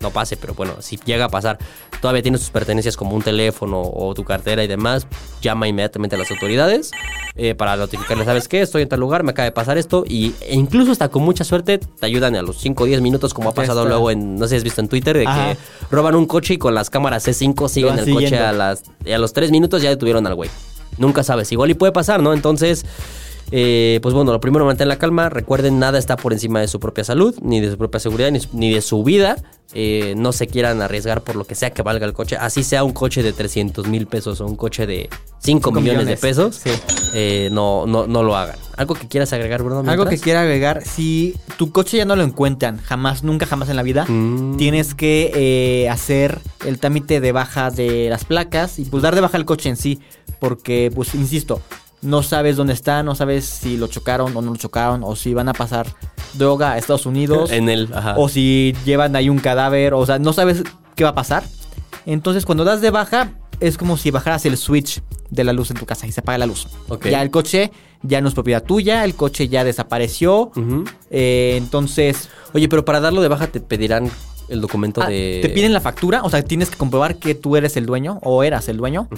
no 0.00 0.10
pase, 0.10 0.36
pero 0.36 0.54
bueno, 0.54 0.76
si 0.80 0.98
llega 1.04 1.26
a 1.26 1.28
pasar, 1.28 1.58
todavía 2.00 2.22
tienes 2.22 2.40
tus 2.40 2.50
pertenencias 2.50 2.96
como 2.96 3.14
un 3.14 3.22
teléfono 3.22 3.82
o 3.82 4.14
tu 4.14 4.24
cartera 4.24 4.64
y 4.64 4.66
demás, 4.66 5.06
llama 5.42 5.68
inmediatamente 5.68 6.16
a 6.16 6.18
las 6.18 6.30
autoridades 6.30 6.90
eh, 7.36 7.54
para 7.54 7.76
notificarles, 7.76 8.26
¿sabes 8.26 8.48
qué? 8.48 8.62
Estoy 8.62 8.82
en 8.82 8.88
tal 8.88 9.00
lugar, 9.00 9.22
me 9.22 9.30
acaba 9.30 9.44
de 9.44 9.52
pasar 9.52 9.78
esto 9.78 10.04
y 10.06 10.34
e 10.40 10.54
incluso 10.54 10.92
hasta 10.92 11.08
con 11.08 11.22
mucha 11.22 11.44
suerte 11.44 11.78
te 11.78 12.06
ayudan 12.06 12.34
a 12.36 12.42
los 12.42 12.58
5 12.58 12.82
o 12.82 12.86
10 12.86 13.00
minutos 13.00 13.34
como 13.34 13.50
ha 13.50 13.54
pasado 13.54 13.86
luego 13.86 14.10
en, 14.10 14.36
no 14.36 14.46
sé 14.46 14.50
si 14.50 14.56
has 14.56 14.64
visto 14.64 14.80
en 14.80 14.88
Twitter, 14.88 15.16
de 15.16 15.26
Ajá. 15.26 15.52
que 15.52 15.58
roban 15.90 16.14
un 16.14 16.26
coche 16.26 16.54
y 16.54 16.58
con 16.58 16.74
las 16.74 16.90
cámaras 16.90 17.26
C5 17.26 17.68
siguen 17.68 17.98
el 17.98 18.12
coche 18.12 18.38
a 18.38 18.52
las 18.52 18.82
y 19.04 19.12
a 19.12 19.18
los 19.18 19.32
3 19.32 19.50
minutos 19.50 19.82
ya 19.82 19.90
detuvieron 19.90 20.26
al 20.26 20.34
güey. 20.34 20.50
Nunca 20.98 21.22
sabes, 21.22 21.50
igual 21.52 21.70
y 21.70 21.74
puede 21.74 21.92
pasar, 21.92 22.22
¿no? 22.22 22.32
Entonces... 22.32 22.84
Eh, 23.52 23.98
pues 24.02 24.14
bueno, 24.14 24.32
lo 24.32 24.40
primero, 24.40 24.64
mantén 24.64 24.88
la 24.88 24.96
calma. 24.98 25.28
Recuerden, 25.28 25.78
nada 25.78 25.98
está 25.98 26.16
por 26.16 26.32
encima 26.32 26.60
de 26.60 26.68
su 26.68 26.78
propia 26.80 27.04
salud, 27.04 27.34
ni 27.42 27.60
de 27.60 27.70
su 27.70 27.78
propia 27.78 28.00
seguridad, 28.00 28.30
ni, 28.30 28.40
ni 28.52 28.72
de 28.72 28.80
su 28.80 29.02
vida. 29.04 29.36
Eh, 29.72 30.14
no 30.16 30.32
se 30.32 30.48
quieran 30.48 30.82
arriesgar 30.82 31.22
por 31.22 31.36
lo 31.36 31.44
que 31.44 31.54
sea 31.54 31.70
que 31.70 31.82
valga 31.82 32.04
el 32.04 32.12
coche. 32.12 32.36
Así 32.36 32.64
sea 32.64 32.82
un 32.82 32.92
coche 32.92 33.22
de 33.22 33.32
300 33.32 33.86
mil 33.86 34.06
pesos 34.08 34.40
o 34.40 34.46
un 34.46 34.56
coche 34.56 34.84
de 34.86 35.08
5 35.38 35.70
millones, 35.70 36.06
de 36.06 36.16
pesos. 36.16 36.56
Sí. 36.56 36.70
eh, 37.14 37.48
no, 37.52 37.86
no, 37.86 38.06
no 38.08 38.22
lo 38.24 38.36
hagan. 38.36 38.56
¿Algo 38.76 38.94
que 38.94 39.06
quieras 39.06 39.32
agregar, 39.32 39.62
Bruno? 39.62 39.88
Algo 39.88 40.06
que 40.06 40.18
quiera 40.18 40.40
agregar, 40.40 40.82
si 40.84 41.36
tu 41.56 41.70
coche 41.70 41.98
ya 41.98 42.04
no 42.04 42.16
lo 42.16 42.24
encuentran, 42.24 42.78
jamás, 42.78 43.22
nunca 43.22 43.46
jamás 43.46 43.68
en 43.68 43.76
la 43.76 43.82
vida, 43.84 44.06
Mm. 44.08 44.56
tienes 44.56 44.94
que 44.94 45.30
eh, 45.34 45.88
hacer 45.88 46.38
el 46.66 46.78
trámite 46.80 47.20
de 47.20 47.30
baja 47.32 47.70
de 47.70 48.08
las 48.10 48.24
placas 48.24 48.78
y 48.80 48.84
pues 48.86 49.02
dar 49.04 49.14
de 49.14 49.20
baja 49.20 49.36
el 49.36 49.44
coche 49.44 49.68
en 49.68 49.76
sí, 49.76 50.00
porque 50.40 50.90
pues 50.94 51.14
insisto, 51.14 51.60
no 52.02 52.22
sabes 52.22 52.56
dónde 52.56 52.72
está, 52.72 53.02
no 53.02 53.14
sabes 53.14 53.44
si 53.44 53.76
lo 53.76 53.86
chocaron 53.86 54.36
o 54.36 54.42
no 54.42 54.50
lo 54.50 54.56
chocaron, 54.56 55.02
o 55.04 55.16
si 55.16 55.34
van 55.34 55.48
a 55.48 55.52
pasar 55.52 55.86
droga 56.34 56.72
a 56.72 56.78
Estados 56.78 57.06
Unidos, 57.06 57.50
En 57.50 57.68
el. 57.68 57.92
Ajá. 57.92 58.14
o 58.16 58.28
si 58.28 58.74
llevan 58.84 59.16
ahí 59.16 59.28
un 59.28 59.38
cadáver, 59.38 59.94
o 59.94 60.04
sea, 60.06 60.18
no 60.18 60.32
sabes 60.32 60.62
qué 60.94 61.04
va 61.04 61.10
a 61.10 61.14
pasar. 61.14 61.44
Entonces 62.06 62.46
cuando 62.46 62.64
das 62.64 62.80
de 62.80 62.90
baja, 62.90 63.32
es 63.60 63.76
como 63.76 63.96
si 63.96 64.10
bajaras 64.10 64.46
el 64.46 64.56
switch 64.56 65.02
de 65.28 65.44
la 65.44 65.52
luz 65.52 65.70
en 65.70 65.76
tu 65.76 65.86
casa 65.86 66.06
y 66.06 66.12
se 66.12 66.20
apaga 66.20 66.38
la 66.38 66.46
luz. 66.46 66.66
Ok. 66.88 67.08
Ya 67.08 67.22
el 67.22 67.30
coche 67.30 67.70
ya 68.02 68.20
no 68.20 68.28
es 68.28 68.34
propiedad 68.34 68.62
tuya, 68.62 69.04
el 69.04 69.14
coche 69.14 69.48
ya 69.48 69.64
desapareció. 69.64 70.50
Eh, 71.10 71.54
entonces, 71.56 72.28
Oye, 72.52 72.68
pero 72.68 72.84
para 72.84 73.00
darlo 73.00 73.22
de 73.22 73.28
baja 73.28 73.46
te 73.46 73.60
pedirán 73.60 74.10
el 74.48 74.60
documento 74.60 75.02
ah, 75.02 75.08
de. 75.08 75.40
te 75.42 75.48
piden 75.50 75.72
la 75.72 75.80
factura, 75.80 76.22
o 76.24 76.30
sea, 76.30 76.42
tienes 76.42 76.70
que 76.70 76.76
comprobar 76.76 77.16
que 77.16 77.34
tú 77.34 77.56
eres 77.56 77.76
el 77.76 77.86
dueño 77.86 78.18
o 78.22 78.42
eras 78.42 78.68
el 78.68 78.76
dueño. 78.76 79.08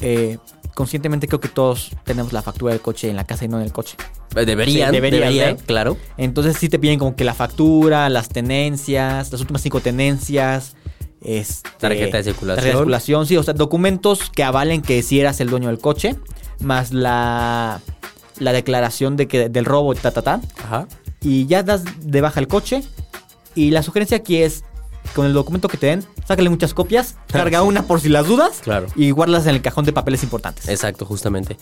Eh, 0.00 0.38
conscientemente 0.76 1.26
creo 1.26 1.40
que 1.40 1.48
todos 1.48 1.90
tenemos 2.04 2.34
la 2.34 2.42
factura 2.42 2.74
del 2.74 2.82
coche 2.82 3.08
en 3.08 3.16
la 3.16 3.24
casa 3.24 3.46
y 3.46 3.48
no 3.48 3.56
en 3.56 3.64
el 3.64 3.72
coche. 3.72 3.96
Eh, 4.36 4.44
Deberían, 4.44 4.90
Sí, 4.90 4.94
deberían, 4.94 5.22
deberían, 5.22 5.56
¿eh? 5.56 5.58
claro. 5.64 5.96
Entonces 6.18 6.58
sí 6.58 6.68
te 6.68 6.78
piden 6.78 6.98
como 6.98 7.16
que 7.16 7.24
la 7.24 7.32
factura, 7.32 8.10
las 8.10 8.28
tenencias, 8.28 9.32
las 9.32 9.40
últimas 9.40 9.62
cinco 9.62 9.80
tenencias. 9.80 10.76
Este, 11.22 11.70
Tarjeta 11.80 12.18
de 12.18 12.24
circulación. 12.24 12.56
Tarjeta 12.56 12.76
de 12.76 12.78
circulación, 12.82 13.26
sí, 13.26 13.38
o 13.38 13.42
sea, 13.42 13.54
documentos 13.54 14.28
que 14.30 14.44
avalen 14.44 14.82
que 14.82 15.02
sí 15.02 15.18
eras 15.18 15.40
el 15.40 15.48
dueño 15.48 15.68
del 15.68 15.78
coche, 15.78 16.14
más 16.60 16.92
la, 16.92 17.80
la 18.38 18.52
declaración 18.52 19.16
de 19.16 19.26
que 19.28 19.48
del 19.48 19.64
robo, 19.64 19.94
ta, 19.94 20.10
ta, 20.10 20.20
ta. 20.20 20.40
Ajá. 20.62 20.86
Y 21.22 21.46
ya 21.46 21.62
das 21.62 21.84
de 22.02 22.20
baja 22.20 22.38
el 22.38 22.48
coche. 22.48 22.82
Y 23.54 23.70
la 23.70 23.82
sugerencia 23.82 24.18
aquí 24.18 24.36
es, 24.36 24.62
con 25.14 25.26
el 25.26 25.32
documento 25.32 25.68
que 25.68 25.76
te 25.76 25.86
den, 25.86 26.04
sácale 26.26 26.50
muchas 26.50 26.74
copias, 26.74 27.16
carga 27.30 27.62
una 27.62 27.82
por 27.82 28.00
si 28.00 28.08
las 28.08 28.26
dudas. 28.26 28.60
Claro. 28.62 28.86
Y 28.96 29.10
guardas 29.10 29.46
en 29.46 29.54
el 29.54 29.62
cajón 29.62 29.84
de 29.84 29.92
papeles 29.92 30.22
importantes. 30.22 30.68
Exacto, 30.68 31.04
justamente. 31.04 31.56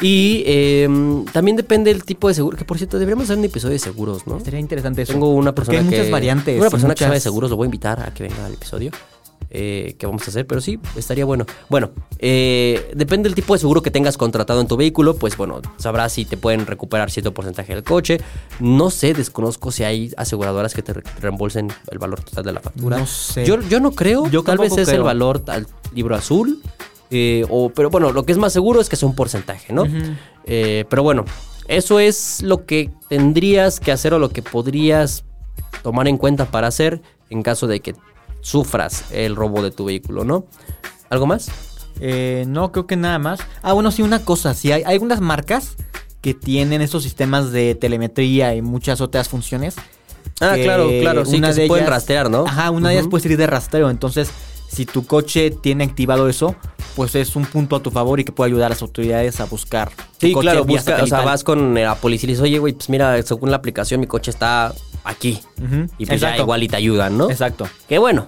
Y 0.00 0.42
eh, 0.46 0.88
también 1.32 1.56
depende 1.56 1.92
del 1.92 2.04
tipo 2.04 2.28
de 2.28 2.34
seguro. 2.34 2.56
Que 2.56 2.64
por 2.64 2.78
cierto, 2.78 2.98
deberíamos 2.98 3.24
hacer 3.24 3.38
un 3.38 3.44
episodio 3.44 3.72
de 3.72 3.78
seguros, 3.78 4.26
¿no? 4.26 4.40
Sería 4.40 4.60
interesante 4.60 5.02
eso. 5.02 5.12
Tengo 5.12 5.30
una 5.30 5.54
persona 5.54 5.78
hay 5.78 5.84
que. 5.84 5.90
muchas 5.90 6.10
variantes. 6.10 6.60
Una 6.60 6.70
persona 6.70 6.94
que 6.94 7.04
sabe 7.04 7.16
de 7.16 7.20
seguros, 7.20 7.50
lo 7.50 7.56
voy 7.56 7.66
a 7.66 7.68
invitar 7.68 8.00
a 8.00 8.12
que 8.12 8.24
venga 8.24 8.46
al 8.46 8.54
episodio. 8.54 8.90
Eh, 9.50 9.94
que 9.98 10.06
vamos 10.06 10.22
a 10.26 10.30
hacer, 10.30 10.46
pero 10.46 10.60
sí, 10.60 10.78
estaría 10.96 11.24
bueno. 11.24 11.46
Bueno, 11.68 11.90
eh, 12.18 12.90
depende 12.94 13.28
del 13.28 13.34
tipo 13.34 13.54
de 13.54 13.60
seguro 13.60 13.80
que 13.82 13.90
tengas 13.90 14.16
contratado 14.18 14.60
en 14.60 14.66
tu 14.68 14.76
vehículo, 14.76 15.16
pues 15.16 15.36
bueno, 15.36 15.60
sabrás 15.78 16.12
si 16.12 16.24
te 16.24 16.36
pueden 16.36 16.66
recuperar 16.66 17.10
cierto 17.10 17.32
porcentaje 17.32 17.74
del 17.74 17.82
coche. 17.84 18.20
No 18.60 18.90
sé, 18.90 19.14
desconozco 19.14 19.70
si 19.72 19.84
hay 19.84 20.12
aseguradoras 20.16 20.74
que 20.74 20.82
te 20.82 20.92
re- 20.94 21.02
reembolsen 21.20 21.68
el 21.90 21.98
valor 21.98 22.20
total 22.22 22.44
de 22.44 22.52
la 22.52 22.60
factura. 22.60 22.98
No 22.98 23.06
sé. 23.06 23.44
Yo, 23.46 23.60
yo 23.68 23.80
no 23.80 23.92
creo, 23.92 24.28
Yo 24.28 24.42
tal 24.42 24.58
vez 24.58 24.76
es 24.76 24.88
el 24.88 25.02
valor 25.02 25.42
al 25.46 25.66
libro 25.94 26.14
azul. 26.14 26.60
eh, 27.10 27.44
o, 27.48 27.70
pero 27.70 27.88
bueno, 27.88 28.12
lo 28.12 28.24
que 28.24 28.32
es 28.32 28.38
más 28.38 28.52
seguro 28.52 28.80
es 28.80 28.88
que 28.90 28.96
sea 28.96 29.08
un 29.08 29.14
porcentaje, 29.14 29.72
¿no? 29.72 29.84
Eh, 30.44 30.84
pero 30.90 31.02
bueno, 31.02 31.24
eso 31.68 32.00
es 32.00 32.42
lo 32.42 32.66
que 32.66 32.90
tendrías 33.08 33.80
que 33.80 33.92
hacer 33.92 34.12
o 34.14 34.18
lo 34.18 34.28
que 34.30 34.42
podrías 34.42 35.24
tomar 35.82 36.08
en 36.08 36.16
cuenta 36.18 36.46
para 36.50 36.66
hacer 36.66 37.00
en 37.30 37.42
caso 37.42 37.66
de 37.66 37.80
que 37.80 37.94
sufras 38.40 39.04
el 39.12 39.36
robo 39.36 39.62
de 39.62 39.70
tu 39.70 39.84
vehículo, 39.84 40.24
¿no? 40.24 40.46
¿Algo 41.10 41.26
más? 41.26 41.50
Eh, 42.00 42.44
no, 42.46 42.70
creo 42.72 42.86
que 42.86 42.96
nada 42.96 43.18
más. 43.18 43.40
Ah, 43.62 43.72
bueno, 43.72 43.90
sí, 43.90 44.02
una 44.02 44.24
cosa. 44.24 44.54
Sí, 44.54 44.70
hay, 44.72 44.82
hay 44.84 44.94
algunas 44.94 45.20
marcas 45.20 45.76
que 46.20 46.34
tienen 46.34 46.80
estos 46.82 47.02
sistemas 47.02 47.50
de 47.52 47.74
telemetría 47.74 48.54
y 48.54 48.62
muchas 48.62 49.00
otras 49.00 49.28
funciones. 49.28 49.76
Ah, 50.40 50.54
que 50.54 50.62
claro, 50.64 50.88
claro, 51.00 51.24
sí, 51.24 51.36
una 51.38 51.48
que 51.48 51.54
se 51.54 51.60
de 51.62 51.66
pueden 51.68 51.84
ellas- 51.84 51.94
rastrear, 51.94 52.30
¿no? 52.30 52.44
Ajá, 52.46 52.70
una 52.70 52.88
de 52.90 52.94
ellas 52.96 53.08
puede 53.08 53.22
servir 53.22 53.38
de 53.38 53.46
rastreo. 53.48 53.90
Entonces, 53.90 54.30
si 54.70 54.86
tu 54.86 55.06
coche 55.06 55.50
tiene 55.50 55.84
activado 55.84 56.28
eso, 56.28 56.54
pues 56.94 57.14
es 57.14 57.34
un 57.36 57.44
punto 57.46 57.74
a 57.76 57.80
tu 57.82 57.90
favor 57.90 58.20
y 58.20 58.24
que 58.24 58.32
puede 58.32 58.48
ayudar 58.50 58.66
a 58.66 58.68
las 58.70 58.82
autoridades 58.82 59.40
a 59.40 59.46
buscar. 59.46 59.90
Sí, 60.20 60.32
coche 60.32 60.42
claro, 60.42 60.64
busca, 60.64 61.02
o 61.02 61.06
sea, 61.06 61.22
vas 61.22 61.42
con 61.42 61.74
la 61.74 61.94
policía 61.96 62.26
y 62.28 62.30
dices, 62.32 62.42
oye, 62.42 62.58
güey, 62.58 62.74
pues 62.74 62.88
mira, 62.88 63.20
según 63.22 63.50
la 63.50 63.56
aplicación 63.56 64.00
mi 64.00 64.06
coche 64.06 64.30
está 64.30 64.72
aquí. 65.04 65.40
Y 65.98 66.06
pues 66.06 66.20
ya 66.20 66.28
exacto. 66.28 66.42
igual 66.42 66.62
y 66.62 66.68
te 66.68 66.76
ayudan, 66.76 67.18
¿no? 67.18 67.30
Exacto. 67.30 67.68
Que 67.88 67.98
bueno, 67.98 68.26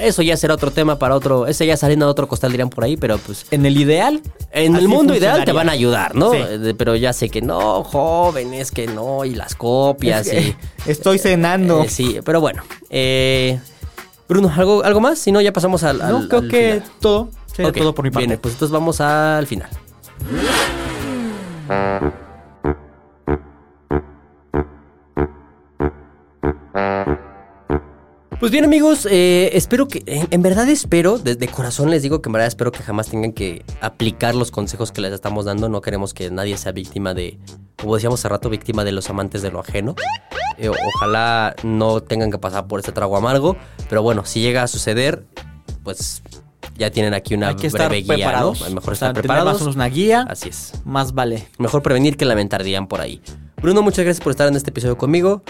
eso 0.00 0.22
ya 0.22 0.36
será 0.36 0.54
otro 0.54 0.70
tema 0.70 0.98
para 0.98 1.14
otro, 1.14 1.46
ese 1.46 1.66
ya 1.66 1.76
saliendo 1.76 2.06
de 2.06 2.12
otro 2.12 2.28
costal 2.28 2.50
dirían 2.52 2.70
por 2.70 2.84
ahí, 2.84 2.96
pero 2.96 3.18
pues 3.18 3.46
En 3.50 3.66
el 3.66 3.76
ideal. 3.76 4.20
En 4.52 4.76
el 4.76 4.88
mundo 4.88 5.14
ideal 5.14 5.44
te 5.44 5.52
van 5.52 5.68
a 5.68 5.72
ayudar, 5.72 6.14
¿no? 6.14 6.32
Sí. 6.32 6.38
Eh, 6.40 6.74
Pero 6.76 6.96
ya 6.96 7.12
sé 7.12 7.28
que 7.28 7.42
no, 7.42 7.84
jóvenes, 7.84 8.70
que 8.70 8.86
no, 8.86 9.24
y 9.24 9.34
las 9.34 9.54
copias. 9.54 10.26
Es 10.26 10.32
que 10.32 10.40
y, 10.40 10.56
Estoy 10.90 11.18
cenando. 11.18 11.84
eh, 11.84 11.88
sí, 11.88 12.18
pero 12.24 12.40
bueno. 12.40 12.62
eh, 12.90 13.60
Bruno, 14.28 14.52
¿algo, 14.56 14.84
¿algo 14.84 15.00
más? 15.00 15.18
Si 15.18 15.32
no, 15.32 15.40
ya 15.40 15.52
pasamos 15.52 15.82
al. 15.82 15.98
no, 15.98 16.18
al- 16.18 16.28
creo 16.28 16.40
al 16.42 16.48
que 16.48 16.72
final. 16.74 16.90
todo. 17.00 17.28
Todo 17.74 17.94
por 17.94 18.04
mi 18.04 18.10
parte. 18.10 18.26
Bien, 18.28 18.38
pues 18.40 18.54
entonces 18.54 18.72
vamos 18.72 19.00
al 19.00 19.46
final. 19.46 19.68
Pues 28.40 28.50
bien 28.52 28.64
amigos, 28.64 29.06
eh, 29.10 29.50
espero 29.52 29.86
que, 29.86 30.02
en, 30.06 30.26
en 30.30 30.40
verdad 30.40 30.66
espero, 30.70 31.18
desde 31.18 31.46
corazón 31.46 31.90
les 31.90 32.02
digo 32.02 32.22
que 32.22 32.30
en 32.30 32.32
verdad 32.32 32.48
espero 32.48 32.72
que 32.72 32.82
jamás 32.82 33.10
tengan 33.10 33.32
que 33.34 33.66
aplicar 33.82 34.34
los 34.34 34.50
consejos 34.50 34.92
que 34.92 35.02
les 35.02 35.12
estamos 35.12 35.44
dando. 35.44 35.68
No 35.68 35.82
queremos 35.82 36.14
que 36.14 36.30
nadie 36.30 36.56
sea 36.56 36.72
víctima 36.72 37.12
de, 37.12 37.38
como 37.76 37.96
decíamos 37.96 38.18
hace 38.20 38.30
rato, 38.30 38.48
víctima 38.48 38.82
de 38.82 38.92
los 38.92 39.10
amantes 39.10 39.42
de 39.42 39.50
lo 39.50 39.60
ajeno. 39.60 39.94
Eh, 40.56 40.70
ojalá 40.70 41.54
no 41.64 42.02
tengan 42.02 42.30
que 42.30 42.38
pasar 42.38 42.66
por 42.66 42.80
este 42.80 42.92
trago 42.92 43.14
amargo, 43.18 43.58
pero 43.90 44.02
bueno, 44.02 44.24
si 44.24 44.40
llega 44.40 44.62
a 44.62 44.68
suceder, 44.68 45.26
pues 45.82 46.22
ya 46.78 46.90
tienen 46.90 47.12
aquí 47.12 47.34
una 47.34 47.48
Hay 47.48 47.56
que 47.56 47.66
estar 47.66 47.90
breve 47.90 48.04
guía, 48.04 48.14
preparados. 48.14 48.62
¿no? 48.62 48.74
Mejor 48.74 48.94
O 48.94 48.96
sea, 48.96 49.08
estar 49.08 49.20
preparados. 49.20 49.52
más 49.52 49.60
o 49.60 49.64
menos 49.64 49.76
una 49.76 49.88
guía. 49.88 50.24
Así 50.26 50.48
es. 50.48 50.72
Más 50.86 51.12
vale. 51.12 51.46
Mejor 51.58 51.82
prevenir 51.82 52.16
que 52.16 52.24
lamentar, 52.24 52.64
por 52.88 53.02
ahí. 53.02 53.20
Bruno, 53.60 53.82
muchas 53.82 54.06
gracias 54.06 54.24
por 54.24 54.30
estar 54.30 54.48
en 54.48 54.56
este 54.56 54.70
episodio 54.70 54.96
conmigo. 54.96 55.42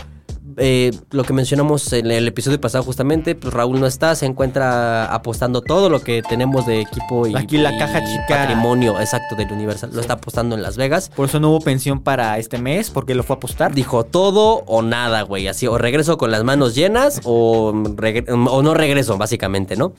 Eh, 0.56 0.90
lo 1.10 1.24
que 1.24 1.32
mencionamos 1.32 1.92
en 1.92 2.10
el 2.10 2.26
episodio 2.28 2.60
pasado 2.60 2.84
justamente, 2.84 3.34
pues 3.34 3.52
Raúl 3.52 3.80
no 3.80 3.86
está, 3.86 4.14
se 4.14 4.26
encuentra 4.26 5.12
apostando 5.12 5.60
todo 5.62 5.88
lo 5.88 6.00
que 6.00 6.22
tenemos 6.22 6.66
de 6.66 6.80
equipo 6.80 7.26
y, 7.26 7.36
Aquí 7.36 7.58
la 7.58 7.74
y 7.74 7.78
caja 7.78 8.00
chica. 8.04 8.26
patrimonio 8.28 8.98
exacto 9.00 9.36
del 9.36 9.50
Universal. 9.52 9.90
Lo 9.92 10.00
está 10.00 10.14
apostando 10.14 10.54
en 10.56 10.62
Las 10.62 10.76
Vegas. 10.76 11.10
Por 11.14 11.28
eso 11.28 11.40
no 11.40 11.50
hubo 11.50 11.60
pensión 11.60 12.00
para 12.00 12.38
este 12.38 12.58
mes, 12.58 12.90
porque 12.90 13.14
lo 13.14 13.22
fue 13.22 13.34
a 13.34 13.38
apostar. 13.38 13.74
Dijo 13.74 14.04
todo 14.04 14.62
o 14.66 14.82
nada, 14.82 15.22
güey. 15.22 15.48
Así, 15.48 15.66
o 15.66 15.78
regreso 15.78 16.18
con 16.18 16.30
las 16.30 16.44
manos 16.44 16.74
llenas 16.74 17.20
o, 17.24 17.72
regre- 17.72 18.24
o 18.28 18.62
no 18.62 18.74
regreso, 18.74 19.16
básicamente, 19.18 19.76
¿no? 19.76 19.92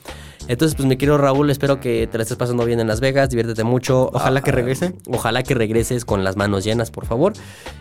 Entonces, 0.48 0.74
pues 0.76 0.86
mi 0.88 0.96
querido 0.96 1.18
Raúl, 1.18 1.50
espero 1.50 1.80
que 1.80 2.06
te 2.06 2.18
la 2.18 2.22
estés 2.22 2.36
pasando 2.36 2.64
bien 2.64 2.80
en 2.80 2.86
Las 2.88 3.00
Vegas, 3.00 3.30
diviértete 3.30 3.64
mucho. 3.64 4.10
Ojalá 4.12 4.42
que 4.42 4.50
Ah, 4.50 4.54
regrese. 4.54 4.94
Ojalá 5.06 5.42
que 5.42 5.54
regreses 5.54 6.04
con 6.04 6.24
las 6.24 6.36
manos 6.36 6.64
llenas, 6.64 6.90
por 6.90 7.06
favor. 7.06 7.32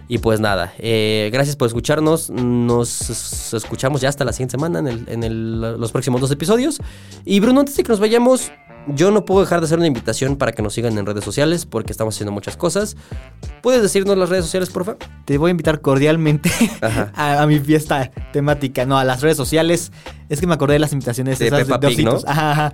Y 0.07 0.19
pues 0.19 0.39
nada, 0.39 0.73
eh, 0.77 1.29
gracias 1.33 1.55
por 1.55 1.67
escucharnos. 1.67 2.29
Nos 2.29 3.53
escuchamos 3.53 4.01
ya 4.01 4.09
hasta 4.09 4.23
la 4.25 4.31
siguiente 4.33 4.51
semana 4.51 4.79
en, 4.79 4.87
el- 4.87 5.05
en 5.07 5.23
el- 5.23 5.61
los 5.61 5.91
próximos 5.91 6.21
dos 6.21 6.31
episodios. 6.31 6.79
Y 7.25 7.39
Bruno, 7.39 7.61
antes 7.61 7.75
de 7.75 7.83
que 7.83 7.89
nos 7.89 7.99
vayamos, 7.99 8.51
yo 8.87 9.11
no 9.11 9.25
puedo 9.25 9.41
dejar 9.41 9.59
de 9.59 9.65
hacer 9.65 9.77
una 9.77 9.87
invitación 9.87 10.35
para 10.35 10.51
que 10.51 10.61
nos 10.61 10.73
sigan 10.73 10.97
en 10.97 11.05
redes 11.05 11.23
sociales 11.23 11.65
porque 11.65 11.91
estamos 11.91 12.15
haciendo 12.15 12.31
muchas 12.31 12.57
cosas. 12.57 12.97
¿Puedes 13.61 13.81
decirnos 13.81 14.17
las 14.17 14.29
redes 14.29 14.45
sociales, 14.45 14.69
por 14.69 14.85
favor? 14.85 14.99
Te 15.25 15.37
voy 15.37 15.49
a 15.49 15.51
invitar 15.51 15.81
cordialmente 15.81 16.51
a, 17.13 17.41
a 17.41 17.47
mi 17.47 17.59
fiesta 17.59 18.11
temática, 18.33 18.85
no, 18.85 18.97
a 18.97 19.03
las 19.03 19.21
redes 19.21 19.37
sociales. 19.37 19.91
Es 20.29 20.39
que 20.39 20.47
me 20.47 20.53
acordé 20.53 20.73
de 20.73 20.79
las 20.79 20.93
invitaciones 20.93 21.39
De 21.39 21.47
esas 21.47 21.61
Peppa 21.61 21.79
Pig, 21.79 22.03
¿no? 22.03 22.11
ositos. 22.13 22.29
Ajá, 22.29 22.51
ajá. 22.51 22.73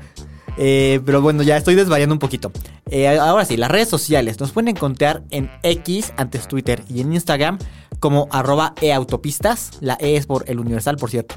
Eh, 0.58 1.02
pero 1.06 1.22
bueno, 1.22 1.44
ya 1.44 1.56
estoy 1.56 1.76
desvariando 1.76 2.16
un 2.16 2.20
poquito. 2.20 2.52
Eh, 2.90 3.08
ahora 3.08 3.46
sí, 3.46 3.58
las 3.58 3.70
redes 3.70 3.90
sociales. 3.90 4.40
Nos 4.40 4.52
pueden 4.52 4.70
encontrar 4.70 5.24
en 5.30 5.52
X, 5.64 6.14
antes 6.18 6.48
Twitter, 6.48 6.84
y 6.90 7.02
en 7.02 7.14
Instagram 7.14 7.60
como 8.00 8.28
arroba 8.32 8.74
eautopistas. 8.82 9.72
La 9.82 9.98
E 10.00 10.16
es 10.16 10.26
por 10.26 10.46
el 10.48 10.60
Universal, 10.60 10.98
por 10.98 11.12
cierto. 11.12 11.36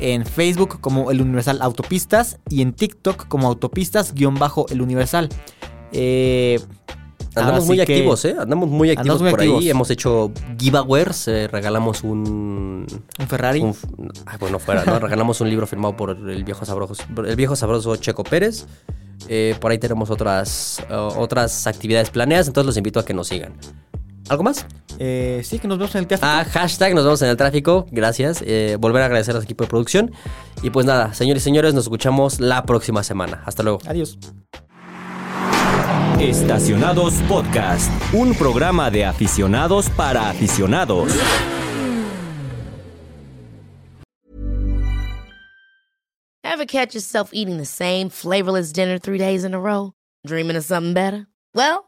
En 0.00 0.24
Facebook 0.24 0.80
como 0.80 1.10
el 1.10 1.20
Universal 1.20 1.58
Autopistas 1.60 2.38
y 2.48 2.62
en 2.62 2.72
TikTok 2.72 3.26
como 3.28 3.48
autopistas-el 3.48 4.80
Universal. 4.80 5.28
Eh, 5.92 6.60
Andamos 7.34 7.66
muy 7.66 7.80
activos, 7.80 8.24
¿eh? 8.24 8.36
Andamos 8.38 8.68
muy 8.68 8.90
activos 8.90 9.02
Andamos 9.02 9.22
muy 9.22 9.30
por 9.30 9.40
activos. 9.40 9.62
ahí. 9.62 9.70
Hemos 9.70 9.90
hecho 9.90 10.32
giveaways, 10.58 11.28
eh, 11.28 11.48
regalamos 11.48 12.02
un... 12.02 12.86
Un 13.18 13.26
Ferrari. 13.28 13.60
un 13.60 13.74
ay, 14.26 14.36
bueno, 14.40 14.58
fuera, 14.58 14.84
¿no? 14.84 14.98
regalamos 14.98 15.40
un 15.40 15.48
libro 15.48 15.66
firmado 15.66 15.96
por 15.96 16.10
el 16.10 16.44
viejo 16.44 16.64
sabroso, 16.64 16.94
el 17.24 17.36
viejo 17.36 17.56
sabroso 17.56 17.94
Checo 17.96 18.24
Pérez. 18.24 18.66
Eh, 19.28 19.56
por 19.60 19.70
ahí 19.70 19.78
tenemos 19.78 20.10
otras, 20.10 20.84
otras 20.90 21.66
actividades 21.66 22.10
planeadas, 22.10 22.46
entonces 22.46 22.66
los 22.66 22.76
invito 22.76 23.00
a 23.00 23.04
que 23.04 23.14
nos 23.14 23.28
sigan. 23.28 23.52
¿Algo 24.28 24.42
más? 24.42 24.66
Eh, 24.98 25.42
sí, 25.44 25.58
que 25.58 25.68
nos 25.68 25.78
vemos 25.78 25.94
en 25.94 26.00
el 26.00 26.06
teatro. 26.06 26.26
Ah, 26.28 26.44
hashtag 26.44 26.94
nos 26.94 27.04
vemos 27.04 27.22
en 27.22 27.28
el 27.28 27.36
tráfico. 27.36 27.86
Gracias. 27.90 28.42
Eh, 28.46 28.76
volver 28.78 29.02
a 29.02 29.06
agradecer 29.06 29.36
al 29.36 29.42
equipo 29.42 29.64
de 29.64 29.70
producción. 29.70 30.12
Y 30.62 30.70
pues 30.70 30.86
nada, 30.86 31.14
señores 31.14 31.42
y 31.42 31.44
señores, 31.44 31.74
nos 31.74 31.84
escuchamos 31.84 32.40
la 32.40 32.64
próxima 32.64 33.02
semana. 33.02 33.42
Hasta 33.46 33.62
luego. 33.62 33.78
Adiós. 33.86 34.18
Estacionados 36.20 37.14
Podcast, 37.28 37.90
un 38.12 38.34
programa 38.34 38.90
de 38.90 39.04
aficionados 39.04 39.88
para 39.90 40.28
aficionados. 40.28 41.12
Ever 46.42 46.66
catch 46.66 46.94
yourself 46.94 47.30
eating 47.32 47.58
the 47.58 47.64
same 47.64 48.08
flavorless 48.08 48.72
dinner 48.72 48.98
three 48.98 49.18
days 49.18 49.44
in 49.44 49.54
a 49.54 49.60
row? 49.60 49.92
Dreaming 50.26 50.56
of 50.56 50.64
something 50.64 50.92
better? 50.92 51.28
Well, 51.54 51.87